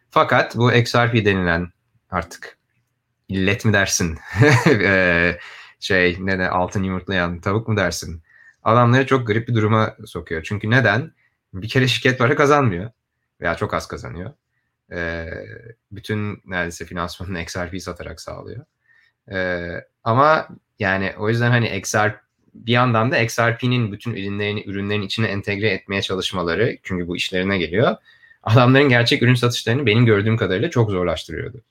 Fakat 0.10 0.56
bu 0.56 0.74
XRP 0.74 1.14
denilen 1.14 1.72
artık 2.12 2.58
illet 3.28 3.66
mi 3.66 3.74
dersin? 3.74 4.20
şey 5.80 6.18
ne 6.20 6.40
de 6.40 6.50
altın 6.50 6.84
yumurtlayan 6.84 7.40
tavuk 7.42 7.68
mu 7.68 7.78
dersin? 7.78 8.22
Adamları 8.64 9.06
çok 9.06 9.28
garip 9.28 9.48
bir 9.48 9.56
duruma 9.56 9.96
sokuyor. 10.06 10.44
Çünkü 10.44 10.70
neden? 10.70 11.12
Bir 11.54 11.70
kere 11.70 11.88
şirket 11.88 12.20
para 12.20 12.36
kazanmıyor 12.36 12.92
veya 13.42 13.56
çok 13.56 13.74
az 13.74 13.88
kazanıyor. 13.88 14.34
E, 14.92 15.28
bütün 15.92 16.42
neredeyse 16.46 16.86
finansmanını 16.86 17.42
XRP 17.42 17.82
satarak 17.82 18.22
sağlıyor. 18.22 18.66
E, 19.32 19.68
ama 20.04 20.48
yani 20.80 21.14
o 21.18 21.30
yüzden 21.30 21.52
hani 21.52 21.78
XRP 21.78 22.20
bir 22.54 22.72
yandan 22.72 23.12
da 23.12 23.18
XRP'nin 23.18 23.92
bütün 23.92 24.12
ürünlerini 24.12 24.64
ürünlerin 24.68 25.02
içine 25.02 25.28
entegre 25.28 25.70
etmeye 25.70 26.02
çalışmaları 26.02 26.78
çünkü 26.84 27.08
bu 27.08 27.16
işlerine 27.16 27.58
geliyor. 27.58 27.96
Adamların 28.44 28.90
gerçek 28.90 29.24
ürün 29.24 29.36
satışlarını 29.36 29.86
benim 29.86 30.06
gördüğüm 30.06 30.38
kadarıyla 30.38 30.70
çok 30.70 30.92
zorlaştırıyordu. 30.92 31.62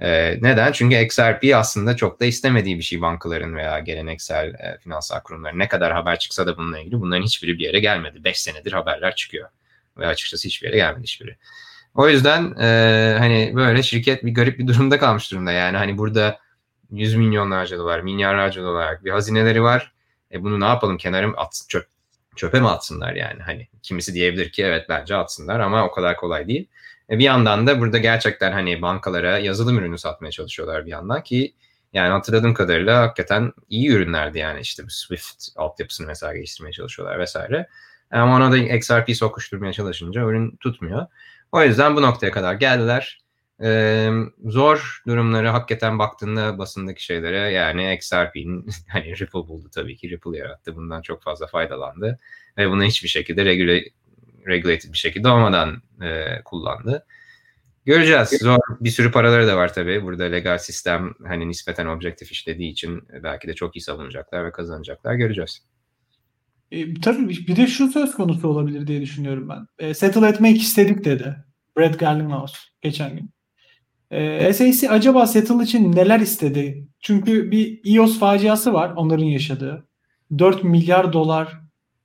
Ee, 0.00 0.38
neden? 0.42 0.72
Çünkü 0.72 0.96
XRP 0.96 1.54
aslında 1.54 1.96
çok 1.96 2.20
da 2.20 2.24
istemediği 2.24 2.78
bir 2.78 2.82
şey 2.82 3.00
bankaların 3.00 3.56
veya 3.56 3.78
geleneksel 3.78 4.48
e, 4.48 4.78
finansal 4.82 5.20
kurumların. 5.20 5.58
Ne 5.58 5.68
kadar 5.68 5.92
haber 5.92 6.18
çıksa 6.18 6.46
da 6.46 6.56
bununla 6.56 6.78
ilgili 6.78 7.00
bunların 7.00 7.22
hiçbiri 7.22 7.58
bir 7.58 7.64
yere 7.64 7.80
gelmedi. 7.80 8.24
5 8.24 8.40
senedir 8.40 8.72
haberler 8.72 9.16
çıkıyor. 9.16 9.48
Ve 9.98 10.06
açıkçası 10.06 10.48
hiçbir 10.48 10.66
yere 10.66 10.76
gelmedi 10.76 11.02
hiçbiri. 11.02 11.36
O 11.94 12.08
yüzden 12.08 12.54
e, 12.60 13.16
hani 13.18 13.52
böyle 13.54 13.82
şirket 13.82 14.24
bir 14.24 14.34
garip 14.34 14.58
bir 14.58 14.66
durumda 14.66 14.98
kalmış 14.98 15.32
durumda. 15.32 15.52
Yani 15.52 15.76
hani 15.76 15.98
burada 15.98 16.38
yüz 16.90 17.14
milyonlarca 17.14 17.78
dolar, 17.78 18.00
milyarlarca 18.00 18.62
dolar 18.62 19.04
bir 19.04 19.10
hazineleri 19.10 19.62
var. 19.62 19.92
E 20.32 20.42
bunu 20.42 20.60
ne 20.60 20.64
yapalım 20.64 20.96
kenarım 20.96 21.34
at, 21.36 21.64
çöp, 21.68 21.86
çöpe 22.36 22.60
mi 22.60 22.68
atsınlar 22.68 23.14
yani? 23.14 23.42
Hani 23.42 23.68
kimisi 23.82 24.14
diyebilir 24.14 24.52
ki 24.52 24.64
evet 24.64 24.86
bence 24.88 25.16
atsınlar 25.16 25.60
ama 25.60 25.86
o 25.86 25.92
kadar 25.92 26.16
kolay 26.16 26.48
değil. 26.48 26.68
E 27.10 27.18
bir 27.18 27.24
yandan 27.24 27.66
da 27.66 27.80
burada 27.80 27.98
gerçekten 27.98 28.52
hani 28.52 28.82
bankalara 28.82 29.38
yazılım 29.38 29.78
ürünü 29.78 29.98
satmaya 29.98 30.30
çalışıyorlar 30.30 30.86
bir 30.86 30.90
yandan 30.90 31.22
ki 31.22 31.54
yani 31.92 32.10
hatırladığım 32.10 32.54
kadarıyla 32.54 33.02
hakikaten 33.02 33.52
iyi 33.68 33.90
ürünlerdi 33.90 34.38
yani 34.38 34.60
işte 34.60 34.84
bu 34.84 34.90
Swift 34.90 35.48
altyapısını 35.56 36.06
mesela 36.06 36.34
geliştirmeye 36.34 36.72
çalışıyorlar 36.72 37.18
vesaire. 37.18 37.68
Ama 38.10 38.36
ona 38.36 38.52
da 38.52 38.58
XRP 38.58 39.16
sokuşturmaya 39.16 39.72
çalışınca 39.72 40.20
ürün 40.20 40.56
tutmuyor. 40.56 41.06
O 41.52 41.62
yüzden 41.62 41.96
bu 41.96 42.02
noktaya 42.02 42.30
kadar 42.30 42.54
geldiler. 42.54 43.20
Ee, 43.62 44.10
zor 44.44 45.02
durumları 45.06 45.48
hakikaten 45.48 45.98
baktığında 45.98 46.58
basındaki 46.58 47.04
şeylere 47.04 47.38
yani 47.38 47.94
XRP'nin 47.94 48.66
hani 48.88 49.18
Ripple 49.18 49.48
buldu 49.48 49.68
tabii 49.74 49.96
ki 49.96 50.10
Ripple 50.10 50.38
yarattı. 50.38 50.76
Bundan 50.76 51.02
çok 51.02 51.22
fazla 51.22 51.46
faydalandı. 51.46 52.18
Ve 52.58 52.70
bunu 52.70 52.84
hiçbir 52.84 53.08
şekilde 53.08 53.44
regüle, 53.44 53.84
regulated 54.46 54.92
bir 54.92 54.98
şekilde 54.98 55.28
olmadan 55.28 55.82
e, 56.02 56.42
kullandı. 56.44 57.06
Göreceğiz. 57.84 58.28
Zor 58.28 58.58
bir 58.80 58.90
sürü 58.90 59.12
paraları 59.12 59.46
da 59.46 59.56
var 59.56 59.74
tabii. 59.74 60.02
Burada 60.02 60.24
legal 60.24 60.58
sistem 60.58 61.14
hani 61.26 61.48
nispeten 61.48 61.86
objektif 61.86 62.32
işlediği 62.32 62.70
için 62.70 63.02
belki 63.22 63.48
de 63.48 63.54
çok 63.54 63.76
iyi 63.76 63.80
savunacaklar 63.80 64.44
ve 64.44 64.52
kazanacaklar. 64.52 65.14
Göreceğiz. 65.14 65.62
E, 66.72 66.94
tabii 66.94 67.28
bir 67.28 67.56
de 67.56 67.66
şu 67.66 67.88
söz 67.88 68.14
konusu 68.14 68.48
olabilir 68.48 68.86
diye 68.86 69.00
düşünüyorum 69.00 69.48
ben. 69.48 69.66
E, 69.78 69.94
settle 69.94 70.28
etmek 70.28 70.62
istedik 70.62 71.04
dedi. 71.04 71.36
Brad 71.76 71.94
Garlinghouse 71.94 72.58
geçen 72.82 73.16
gün. 73.16 73.30
E, 74.10 74.52
SAC 74.52 74.88
acaba 74.90 75.26
settle 75.26 75.62
için 75.62 75.92
neler 75.92 76.20
istedi? 76.20 76.88
Çünkü 77.00 77.50
bir 77.50 77.80
EOS 77.96 78.18
faciası 78.18 78.72
var 78.72 78.92
onların 78.96 79.24
yaşadığı. 79.24 79.88
4 80.38 80.64
milyar 80.64 81.12
dolar 81.12 81.60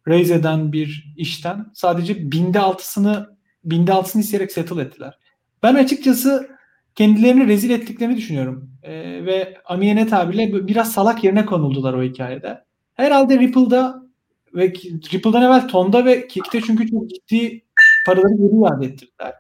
raise 0.08 0.34
eden 0.34 0.74
bir 0.74 1.14
işten 1.18 1.66
sadece 1.74 2.32
binde 2.32 2.60
altısını 2.60 3.36
binde 3.64 3.94
altısını 3.94 4.22
isteyerek 4.22 4.52
settle 4.52 4.82
ettiler. 4.82 5.20
Ben 5.64 5.76
açıkçası 5.76 6.50
kendilerini 6.96 7.48
rezil 7.48 7.70
ettiklerini 7.70 8.18
düşünüyorum. 8.18 8.72
E, 8.84 8.94
ve 9.26 9.58
amiyene 9.66 10.08
tabirle 10.08 10.68
biraz 10.68 10.92
salak 10.92 11.24
yerine 11.24 11.46
konuldular 11.46 11.94
o 11.94 12.04
hikayede. 12.04 12.64
Herhalde 12.94 13.40
Ripple'da 13.40 14.04
ve 14.54 14.74
Ripple'dan 15.14 15.42
evvel 15.42 15.68
Tonda 15.68 16.06
ve 16.06 16.28
Kick'te 16.28 16.62
çünkü 16.62 16.90
çok 16.90 17.10
ciddi 17.10 17.66
paraları 18.06 18.38
geri 18.38 18.62
iade 18.62 18.86
ettirdiler. 18.86 19.34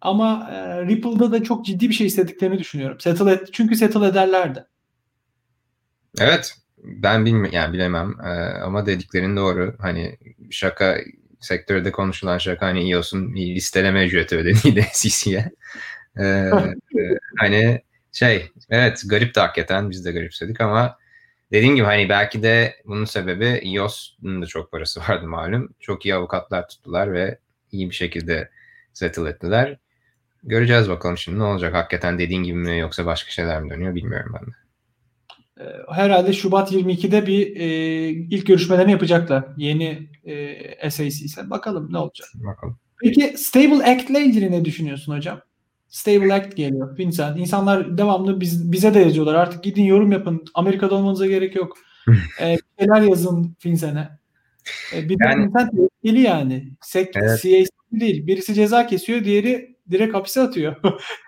Ama 0.00 0.50
e, 0.52 0.86
Ripple'da 0.86 1.32
da 1.32 1.42
çok 1.42 1.66
ciddi 1.66 1.88
bir 1.88 1.94
şey 1.94 2.06
istediklerini 2.06 2.58
düşünüyorum. 2.58 3.00
Settle 3.00 3.32
et, 3.32 3.48
çünkü 3.52 3.76
settle 3.76 4.06
ederlerdi. 4.06 4.66
Evet 6.18 6.65
ben 6.86 7.26
bilmiyorum 7.26 7.52
yani 7.54 7.72
bilemem 7.72 8.14
ee, 8.24 8.28
ama 8.62 8.86
dediklerin 8.86 9.36
doğru. 9.36 9.74
Hani 9.78 10.18
şaka 10.50 10.98
sektörde 11.40 11.92
konuşulan 11.92 12.38
şaka 12.38 12.66
hani 12.66 12.90
iOS'un 12.90 13.34
listeleme 13.34 14.06
ücreti 14.06 14.36
ödediğiydi 14.36 14.86
SEC'ye. 14.92 15.50
Ee, 16.18 16.24
e, 16.24 17.00
hani 17.38 17.82
şey 18.12 18.50
evet 18.70 19.02
garip 19.06 19.34
de 19.34 19.40
hakikaten 19.40 19.90
biz 19.90 20.04
de 20.04 20.12
garipsedik 20.12 20.60
ama 20.60 20.98
dediğim 21.52 21.76
gibi 21.76 21.84
hani 21.84 22.08
belki 22.08 22.42
de 22.42 22.76
bunun 22.84 23.04
sebebi 23.04 23.46
iOS'un 23.46 24.42
da 24.42 24.46
çok 24.46 24.72
parası 24.72 25.00
vardı 25.00 25.26
malum. 25.28 25.74
Çok 25.80 26.06
iyi 26.06 26.14
avukatlar 26.14 26.68
tuttular 26.68 27.12
ve 27.12 27.38
iyi 27.72 27.90
bir 27.90 27.94
şekilde 27.94 28.50
settle 28.92 29.28
ettiler. 29.28 29.78
Göreceğiz 30.42 30.88
bakalım 30.88 31.18
şimdi 31.18 31.38
ne 31.38 31.42
olacak. 31.42 31.74
Hakikaten 31.74 32.18
dediğin 32.18 32.42
gibi 32.42 32.58
mi 32.58 32.78
yoksa 32.78 33.06
başka 33.06 33.30
şeyler 33.30 33.62
mi 33.62 33.70
dönüyor 33.70 33.94
bilmiyorum 33.94 34.32
ben 34.40 34.46
de. 34.46 34.65
Herhalde 35.92 36.32
Şubat 36.32 36.72
22'de 36.72 37.26
bir 37.26 37.56
e, 37.56 38.08
ilk 38.10 38.46
görüşmelerini 38.46 38.92
yapacaklar. 38.92 39.44
Yeni 39.56 40.08
e, 40.24 40.90
SAC 40.90 41.06
ise. 41.06 41.50
Bakalım 41.50 41.92
ne 41.92 41.98
olacak. 41.98 42.28
Bakalım. 42.34 42.78
Peki 43.02 43.34
Stable 43.38 43.84
Act 43.84 44.10
ile 44.10 44.20
ilgili 44.20 44.52
ne 44.52 44.64
düşünüyorsun 44.64 45.16
hocam? 45.16 45.40
Stable 45.88 46.34
Act 46.34 46.56
geliyor. 46.56 46.98
Vincent. 46.98 47.38
İnsanlar 47.38 47.98
devamlı 47.98 48.40
biz, 48.40 48.72
bize 48.72 48.94
de 48.94 48.98
yazıyorlar. 48.98 49.34
Artık 49.34 49.64
gidin 49.64 49.84
yorum 49.84 50.12
yapın. 50.12 50.44
Amerika'da 50.54 50.94
olmanıza 50.94 51.26
gerek 51.26 51.56
yok. 51.56 51.76
ee, 52.40 52.56
şeyler 52.78 53.00
yazın 53.00 53.56
Vincent'e. 53.66 54.08
Ee, 54.94 55.08
bir 55.08 55.16
yani, 55.20 55.42
de 55.42 55.46
Vincent 55.46 55.70
etkili 55.74 56.20
yani. 56.20 56.68
Sek, 56.80 57.16
evet. 57.16 57.42
CAC 57.42 57.68
değil. 57.92 58.26
Birisi 58.26 58.54
ceza 58.54 58.86
kesiyor. 58.86 59.24
Diğeri 59.24 59.75
direkt 59.90 60.14
hapise 60.14 60.40
atıyor. 60.40 60.76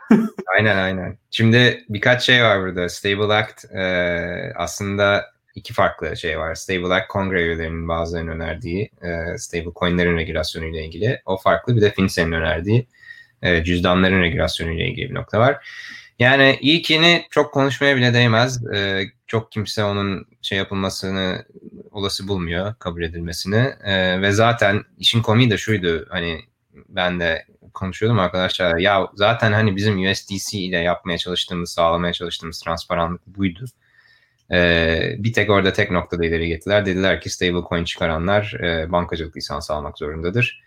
aynen 0.56 0.76
aynen. 0.76 1.18
Şimdi 1.30 1.84
birkaç 1.88 2.22
şey 2.22 2.42
var 2.42 2.60
burada. 2.60 2.88
Stable 2.88 3.34
Act 3.34 3.64
e, 3.74 3.82
aslında 4.56 5.24
iki 5.54 5.72
farklı 5.74 6.16
şey 6.16 6.38
var. 6.38 6.54
Stable 6.54 6.94
Act 6.94 7.08
kongre 7.08 7.42
üyelerinin 7.42 7.88
bazılarının 7.88 8.32
önerdiği 8.32 8.90
e, 9.02 9.38
stable 9.38 9.72
coinlerin 9.76 10.16
regülasyonu 10.16 10.66
ile 10.66 10.84
ilgili. 10.84 11.20
O 11.26 11.36
farklı. 11.36 11.76
Bir 11.76 11.80
de 11.80 11.90
FinCEN'in 11.90 12.32
önerdiği 12.32 12.86
e, 13.42 13.64
cüzdanların 13.64 14.22
regülasyonu 14.22 14.72
ile 14.72 14.88
ilgili 14.88 15.10
bir 15.10 15.14
nokta 15.14 15.40
var. 15.40 15.68
Yani 16.18 16.58
ilkini 16.60 17.26
çok 17.30 17.52
konuşmaya 17.52 17.96
bile 17.96 18.14
değmez. 18.14 18.66
E, 18.74 19.02
çok 19.26 19.52
kimse 19.52 19.84
onun 19.84 20.26
şey 20.42 20.58
yapılmasını 20.58 21.44
olası 21.90 22.28
bulmuyor, 22.28 22.74
kabul 22.78 23.02
edilmesini. 23.02 23.72
E, 23.84 24.22
ve 24.22 24.32
zaten 24.32 24.84
işin 24.98 25.22
komiği 25.22 25.50
de 25.50 25.58
şuydu. 25.58 26.06
Hani 26.10 26.40
ben 26.88 27.20
de 27.20 27.44
konuşuyordum 27.74 28.18
arkadaşlar. 28.18 28.78
Ya 28.78 29.08
zaten 29.14 29.52
hani 29.52 29.76
bizim 29.76 30.10
USDC 30.10 30.58
ile 30.58 30.76
yapmaya 30.78 31.18
çalıştığımız, 31.18 31.70
sağlamaya 31.72 32.12
çalıştığımız 32.12 32.60
transparanlık 32.60 33.26
buydu. 33.26 33.64
Ee, 34.52 35.16
bir 35.18 35.32
tek 35.32 35.50
orada 35.50 35.72
tek 35.72 35.90
noktada 35.90 36.26
ileri 36.26 36.48
getirdiler. 36.48 36.86
Dediler 36.86 37.20
ki 37.20 37.30
stablecoin 37.30 37.84
çıkaranlar 37.84 38.54
e, 38.62 38.92
bankacılık 38.92 39.36
lisansı 39.36 39.74
almak 39.74 39.98
zorundadır. 39.98 40.62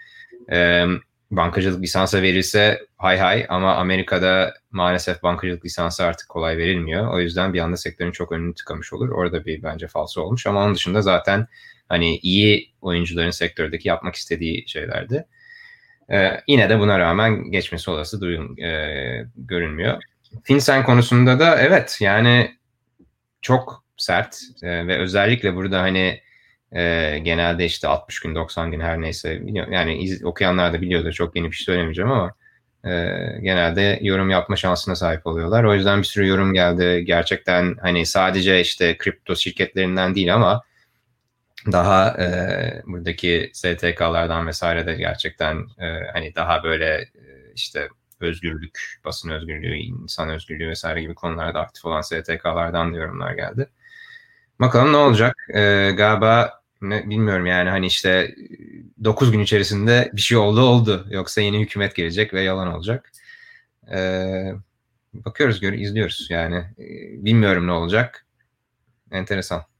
E, 0.52 0.86
bankacılık 1.32 1.82
lisansı 1.82 2.22
verilse 2.22 2.86
hay 2.98 3.18
hay 3.18 3.46
ama 3.50 3.76
Amerika'da 3.76 4.54
maalesef 4.72 5.24
bankacılık 5.24 5.66
lisansı 5.66 6.04
artık 6.04 6.30
kolay 6.30 6.58
verilmiyor. 6.58 7.14
O 7.14 7.20
yüzden 7.20 7.54
bir 7.54 7.60
anda 7.60 7.78
sektörün 7.78 8.12
çok 8.12 8.32
önünü 8.32 8.54
tıkamış 8.54 8.94
olur. 8.94 9.10
Orada 9.10 9.46
bir 9.46 9.64
bence 9.64 9.88
falso 9.88 10.22
olmuş 10.22 10.48
ama 10.48 10.64
onun 10.64 10.76
dışında 10.76 11.02
zaten 11.02 11.48
hani 11.90 12.18
iyi 12.18 12.72
oyuncuların 12.82 13.32
sektördeki 13.32 13.88
yapmak 13.88 14.16
istediği 14.16 14.68
şeylerdi. 14.68 15.26
Ee, 16.12 16.42
yine 16.48 16.70
de 16.70 16.80
buna 16.80 17.00
rağmen 17.00 17.52
geçmesi 17.52 17.92
olası 17.92 18.22
duyun, 18.22 18.58
e, 18.58 19.26
görünmüyor. 19.36 20.02
FinCEN 20.44 20.84
konusunda 20.84 21.40
da 21.40 21.62
evet 21.62 21.98
yani 22.02 22.52
çok 23.42 23.84
sert 23.98 24.38
e, 24.64 24.88
ve 24.88 24.98
özellikle 24.98 25.56
burada 25.56 25.82
hani 25.82 26.22
e, 26.72 27.20
genelde 27.24 27.66
işte 27.66 27.88
60 27.88 28.20
gün 28.20 28.36
90 28.36 28.72
gün 28.72 28.80
her 28.80 29.02
neyse 29.02 29.42
yani 29.72 29.98
iz, 29.98 30.26
okuyanlar 30.26 30.74
da 30.74 30.82
biliyordur 30.82 31.12
çok 31.12 31.36
yeni 31.36 31.52
bir 31.52 31.56
şey 31.56 31.66
söylemeyeceğim 31.66 32.12
ama 32.12 32.34
e, 32.86 32.92
genelde 33.42 34.00
yorum 34.02 34.30
yapma 34.30 34.56
şansına 34.56 34.96
sahip 34.96 35.28
oluyorlar. 35.28 35.64
O 35.64 35.76
yüzden 35.76 36.00
bir 36.00 36.04
sürü 36.04 36.28
yorum 36.28 36.54
geldi. 36.54 37.04
Gerçekten 37.06 37.76
hani 37.82 38.06
sadece 38.06 38.62
işte 38.62 38.98
kripto 38.98 39.36
şirketlerinden 39.36 40.16
değil 40.16 40.36
ama 40.36 40.62
daha 41.72 42.10
e, 42.10 42.82
buradaki 42.86 43.52
STK'lardan 43.54 44.48
vesaire 44.48 44.86
de 44.86 44.96
gerçekten 44.96 45.56
e, 45.80 46.12
hani 46.14 46.36
daha 46.36 46.64
böyle 46.64 46.86
e, 47.02 47.54
işte 47.56 47.90
özgürlük, 48.20 49.00
basın 49.06 49.30
özgürlüğü, 49.30 49.76
insan 49.76 50.30
özgürlüğü 50.30 50.70
vesaire 50.70 51.02
gibi 51.02 51.16
konularda 51.16 51.60
aktif 51.60 51.86
olan 51.86 52.02
STK'lardan 52.02 52.94
da 52.94 52.98
yorumlar 52.98 53.34
geldi. 53.34 53.70
Bakalım 54.60 54.94
ne 54.94 54.98
olacak? 54.98 55.36
E, 55.54 55.92
galiba 55.98 56.62
ne, 56.82 57.10
bilmiyorum 57.10 57.46
yani 57.46 57.70
hani 57.70 57.86
işte 57.86 58.36
9 59.04 59.32
gün 59.32 59.40
içerisinde 59.40 60.12
bir 60.14 60.22
şey 60.22 60.38
oldu 60.38 60.62
oldu. 60.62 61.08
Yoksa 61.10 61.42
yeni 61.42 61.60
hükümet 61.60 61.96
gelecek 61.96 62.34
ve 62.34 62.42
yalan 62.42 62.74
olacak. 62.74 63.12
Ee, 63.94 64.54
bakıyoruz, 65.14 65.60
gör, 65.60 65.74
izliyoruz 65.74 66.28
yani. 66.30 66.56
Ee, 66.56 67.26
bilmiyorum 67.26 67.68
ne 67.68 67.72
olacak. 67.72 68.26
Enteresan. 69.12 69.71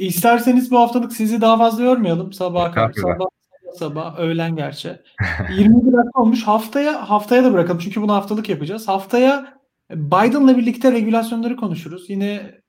İsterseniz 0.00 0.70
bu 0.70 0.78
haftalık 0.78 1.12
sizi 1.12 1.40
daha 1.40 1.58
fazla 1.58 1.84
yormayalım. 1.84 2.32
Sabah 2.32 2.72
kadar. 2.72 2.92
Sabah, 2.92 3.26
sabah, 3.74 4.18
öğlen 4.18 4.56
gerçi. 4.56 5.00
21 5.56 5.92
dakika 5.92 6.22
olmuş. 6.22 6.42
Haftaya 6.42 7.10
haftaya 7.10 7.44
da 7.44 7.52
bırakalım. 7.52 7.78
Çünkü 7.78 8.02
bunu 8.02 8.12
haftalık 8.12 8.48
yapacağız. 8.48 8.88
Haftaya 8.88 9.58
Biden'la 9.90 10.56
birlikte 10.56 10.92
regülasyonları 10.92 11.56
konuşuruz. 11.56 12.10
Yine 12.10 12.60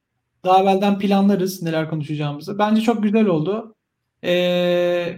daha 0.45 0.63
evvelden 0.63 0.99
planlarız 0.99 1.61
neler 1.61 1.89
konuşacağımızı. 1.89 2.59
Bence 2.59 2.81
çok 2.81 3.03
güzel 3.03 3.25
oldu. 3.25 3.75
Ee, 4.23 5.17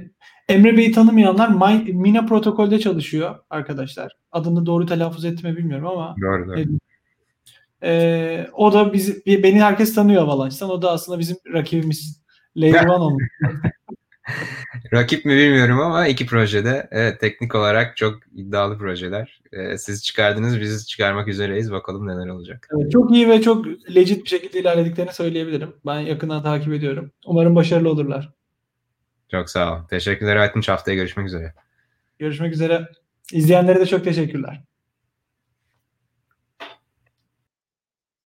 Emre 0.49 0.77
Bey'i 0.77 0.91
tanımayanlar 0.91 1.49
Mina 1.93 2.25
protokolde 2.25 2.79
çalışıyor 2.79 3.35
arkadaşlar. 3.49 4.17
Adını 4.31 4.65
doğru 4.65 4.85
telaffuz 4.85 5.25
etme 5.25 5.57
bilmiyorum 5.57 5.87
ama. 5.87 6.15
Doğru, 6.21 6.47
doğru. 6.47 6.59
E, 6.59 6.65
o 8.53 8.73
da 8.73 8.93
bizi, 8.93 9.23
beni 9.25 9.61
herkes 9.61 9.95
tanıyor 9.95 10.23
Avalanche'dan. 10.23 10.69
O 10.69 10.81
da 10.81 10.91
aslında 10.91 11.19
bizim 11.19 11.37
rakibimiz. 11.53 12.23
Layer 12.55 12.85
One 12.87 13.03
olmuş. 13.03 13.23
Rakip 14.93 15.25
mi 15.25 15.37
bilmiyorum 15.37 15.79
ama 15.79 16.07
iki 16.07 16.25
projede 16.25 16.87
evet, 16.91 17.19
teknik 17.19 17.55
olarak 17.55 17.97
çok 17.97 18.19
iddialı 18.35 18.77
projeler. 18.77 19.41
Ee, 19.51 19.77
siz 19.77 20.03
çıkardınız, 20.03 20.61
biz 20.61 20.87
çıkarmak 20.87 21.27
üzereyiz. 21.27 21.71
Bakalım 21.71 22.07
neler 22.07 22.29
olacak. 22.29 22.67
Evet, 22.77 22.91
çok 22.91 23.11
iyi 23.11 23.29
ve 23.29 23.41
çok 23.41 23.65
legit 23.95 24.23
bir 24.23 24.29
şekilde 24.29 24.59
ilerlediklerini 24.59 25.13
söyleyebilirim. 25.13 25.73
Ben 25.85 25.99
yakından 25.99 26.43
takip 26.43 26.73
ediyorum. 26.73 27.11
Umarım 27.25 27.55
başarılı 27.55 27.89
olurlar. 27.89 28.33
Çok 29.31 29.49
sağ 29.49 29.75
ol. 29.75 29.87
Teşekkürler 29.89 30.35
Aytunç. 30.35 30.69
Haftaya 30.69 30.95
görüşmek 30.95 31.27
üzere. 31.27 31.53
Görüşmek 32.19 32.53
üzere. 32.53 32.87
İzleyenlere 33.31 33.79
de 33.79 33.85
çok 33.85 34.03
teşekkürler. 34.03 34.63